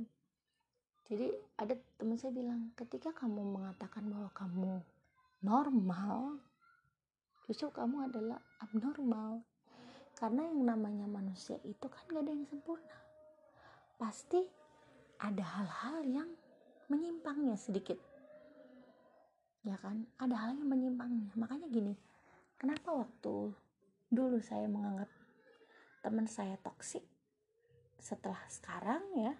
Jadi 1.11 1.27
ada 1.59 1.75
teman 1.99 2.15
saya 2.15 2.31
bilang 2.31 2.71
ketika 2.79 3.11
kamu 3.11 3.43
mengatakan 3.43 4.07
bahwa 4.07 4.29
kamu 4.31 4.71
normal 5.43 6.39
justru 7.45 7.67
kamu 7.73 8.07
adalah 8.07 8.39
abnormal. 8.63 9.43
Karena 10.15 10.45
yang 10.45 10.61
namanya 10.63 11.09
manusia 11.09 11.57
itu 11.65 11.89
kan 11.89 12.05
gak 12.13 12.21
ada 12.21 12.31
yang 12.31 12.45
sempurna. 12.45 12.97
Pasti 13.97 14.37
ada 15.17 15.41
hal-hal 15.41 15.97
yang 16.05 16.29
menyimpangnya 16.87 17.57
sedikit. 17.57 17.97
Ya 19.65 19.81
kan? 19.81 20.05
Ada 20.21 20.35
hal 20.37 20.49
yang 20.61 20.69
menyimpangnya. 20.69 21.33
Makanya 21.35 21.67
gini 21.73 21.97
kenapa 22.61 22.93
waktu 22.93 23.49
dulu 24.11 24.43
saya 24.43 24.67
menganggap 24.67 25.07
teman 26.03 26.27
saya 26.27 26.59
toksik. 26.59 27.07
Setelah 27.95 28.43
sekarang 28.51 28.99
ya 29.15 29.33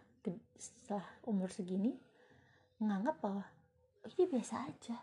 setelah 0.55 1.03
umur 1.27 1.51
segini 1.51 1.97
menganggap 2.79 3.19
bahwa 3.19 3.43
ini 4.15 4.23
biasa 4.31 4.71
aja. 4.71 4.97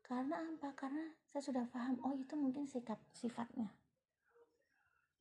Karena 0.00 0.40
apa? 0.40 0.72
Karena 0.72 1.04
saya 1.28 1.42
sudah 1.44 1.64
paham 1.68 2.00
oh 2.00 2.16
itu 2.16 2.32
mungkin 2.32 2.64
sikap 2.64 2.96
sifatnya. 3.12 3.68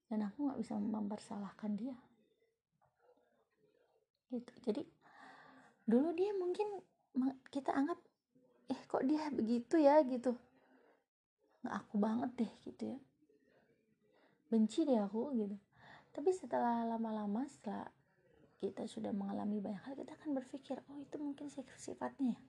Dan 0.08 0.24
aku 0.24 0.48
nggak 0.48 0.60
bisa 0.64 0.80
mempersalahkan 0.80 1.76
dia. 1.76 1.98
Gitu. 4.32 4.52
Jadi 4.64 4.84
dulu 5.84 6.16
dia 6.16 6.32
mungkin 6.40 6.80
kita 7.52 7.76
anggap 7.76 8.00
eh 8.72 8.80
kok 8.88 9.04
dia 9.04 9.28
begitu 9.28 9.76
ya? 9.76 10.00
Gitu 10.08 10.53
nggak 11.64 11.76
aku 11.80 11.96
banget 11.96 12.30
deh 12.36 12.54
gitu 12.68 12.84
ya. 12.94 13.00
Benci 14.52 14.84
deh 14.84 15.00
aku 15.00 15.32
gitu. 15.34 15.56
Tapi 16.14 16.30
setelah 16.36 16.86
lama-lama 16.86 17.48
setelah 17.50 17.90
kita 18.60 18.88
sudah 18.88 19.12
mengalami 19.12 19.60
banyak 19.60 19.82
hal 19.84 19.96
kita 19.96 20.16
akan 20.20 20.40
berpikir 20.40 20.78
oh 20.88 20.98
itu 21.00 21.16
mungkin 21.20 21.48
sifatnya 21.80 22.36
ya. 22.36 22.40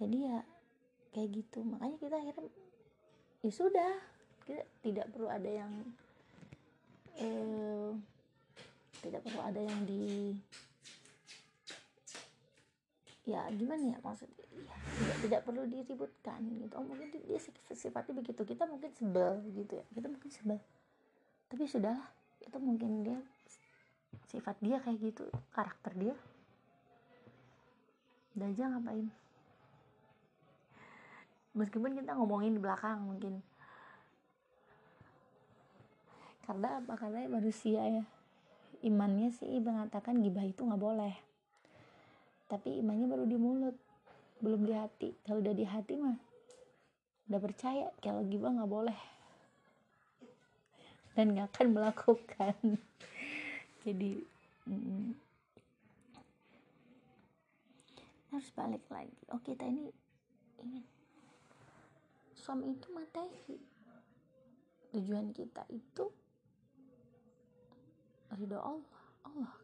Jadi 0.00 0.18
ya 0.30 0.38
kayak 1.12 1.28
gitu. 1.30 1.66
Makanya 1.66 1.96
kita 1.98 2.16
akhirnya 2.16 2.50
ya 3.42 3.50
sudah 3.50 3.92
kita 4.46 4.62
tidak 4.82 5.06
perlu 5.10 5.28
ada 5.30 5.50
yang 5.50 5.72
eh, 7.18 7.90
tidak 9.02 9.20
perlu 9.26 9.40
ada 9.42 9.60
yang 9.60 9.82
di 9.82 10.34
ya 13.22 13.46
gimana 13.54 13.94
ya 13.94 13.98
maksudnya? 14.02 14.46
Ya, 14.50 14.74
tidak 14.98 15.16
tidak 15.22 15.40
perlu 15.46 15.62
diributkan 15.70 16.42
gitu. 16.58 16.74
Oh 16.74 16.82
mungkin 16.82 17.08
dia 17.14 17.38
sifatnya 17.70 18.18
begitu. 18.18 18.42
Kita 18.42 18.66
mungkin 18.66 18.90
sebel 18.94 19.38
gitu 19.54 19.72
ya. 19.78 19.84
Kita 19.94 20.06
mungkin 20.10 20.30
sebel. 20.30 20.58
Tapi 21.46 21.62
sudahlah 21.70 22.08
itu 22.42 22.58
mungkin 22.58 22.90
dia 23.06 23.18
sifat 24.26 24.56
dia 24.58 24.82
kayak 24.82 24.98
gitu 24.98 25.24
karakter 25.54 25.92
dia. 25.94 26.14
Udah 28.34 28.48
aja 28.48 28.64
ngapain? 28.72 29.06
Meskipun 31.52 31.92
kita 32.00 32.16
ngomongin 32.16 32.56
di 32.56 32.60
belakang 32.64 33.04
mungkin. 33.04 33.44
Karena 36.42 36.80
apa? 36.80 36.96
Karena 36.98 37.28
manusia 37.28 37.86
ya 37.86 38.04
imannya 38.82 39.30
sih 39.30 39.62
mengatakan 39.62 40.18
gibah 40.18 40.42
itu 40.42 40.66
nggak 40.66 40.82
boleh 40.82 41.14
tapi 42.52 42.84
imannya 42.84 43.08
baru 43.08 43.24
di 43.24 43.40
mulut? 43.40 43.72
Belum 44.44 44.68
di 44.68 44.76
hati. 44.76 45.08
Kalau 45.24 45.40
udah 45.40 45.56
di 45.56 45.64
hati 45.64 45.96
mah 45.96 46.20
udah 47.32 47.40
percaya. 47.40 47.88
Kalau 48.04 48.20
gibah 48.28 48.52
nggak 48.52 48.68
boleh. 48.68 48.98
Dan 51.16 51.32
nggak 51.32 51.48
akan 51.56 51.68
melakukan. 51.72 52.56
Jadi 53.88 54.20
mm, 54.68 55.16
harus 58.36 58.48
balik 58.52 58.84
lagi. 58.92 59.22
Oh 59.32 59.40
kita 59.40 59.64
ini 59.64 59.88
ingin. 60.60 60.84
Suami 62.36 62.76
itu 62.76 62.92
materi 62.92 63.56
tujuan 64.92 65.32
kita 65.32 65.64
itu 65.72 66.04
ridho 68.36 68.60
Allah. 68.60 69.00
Allah 69.24 69.61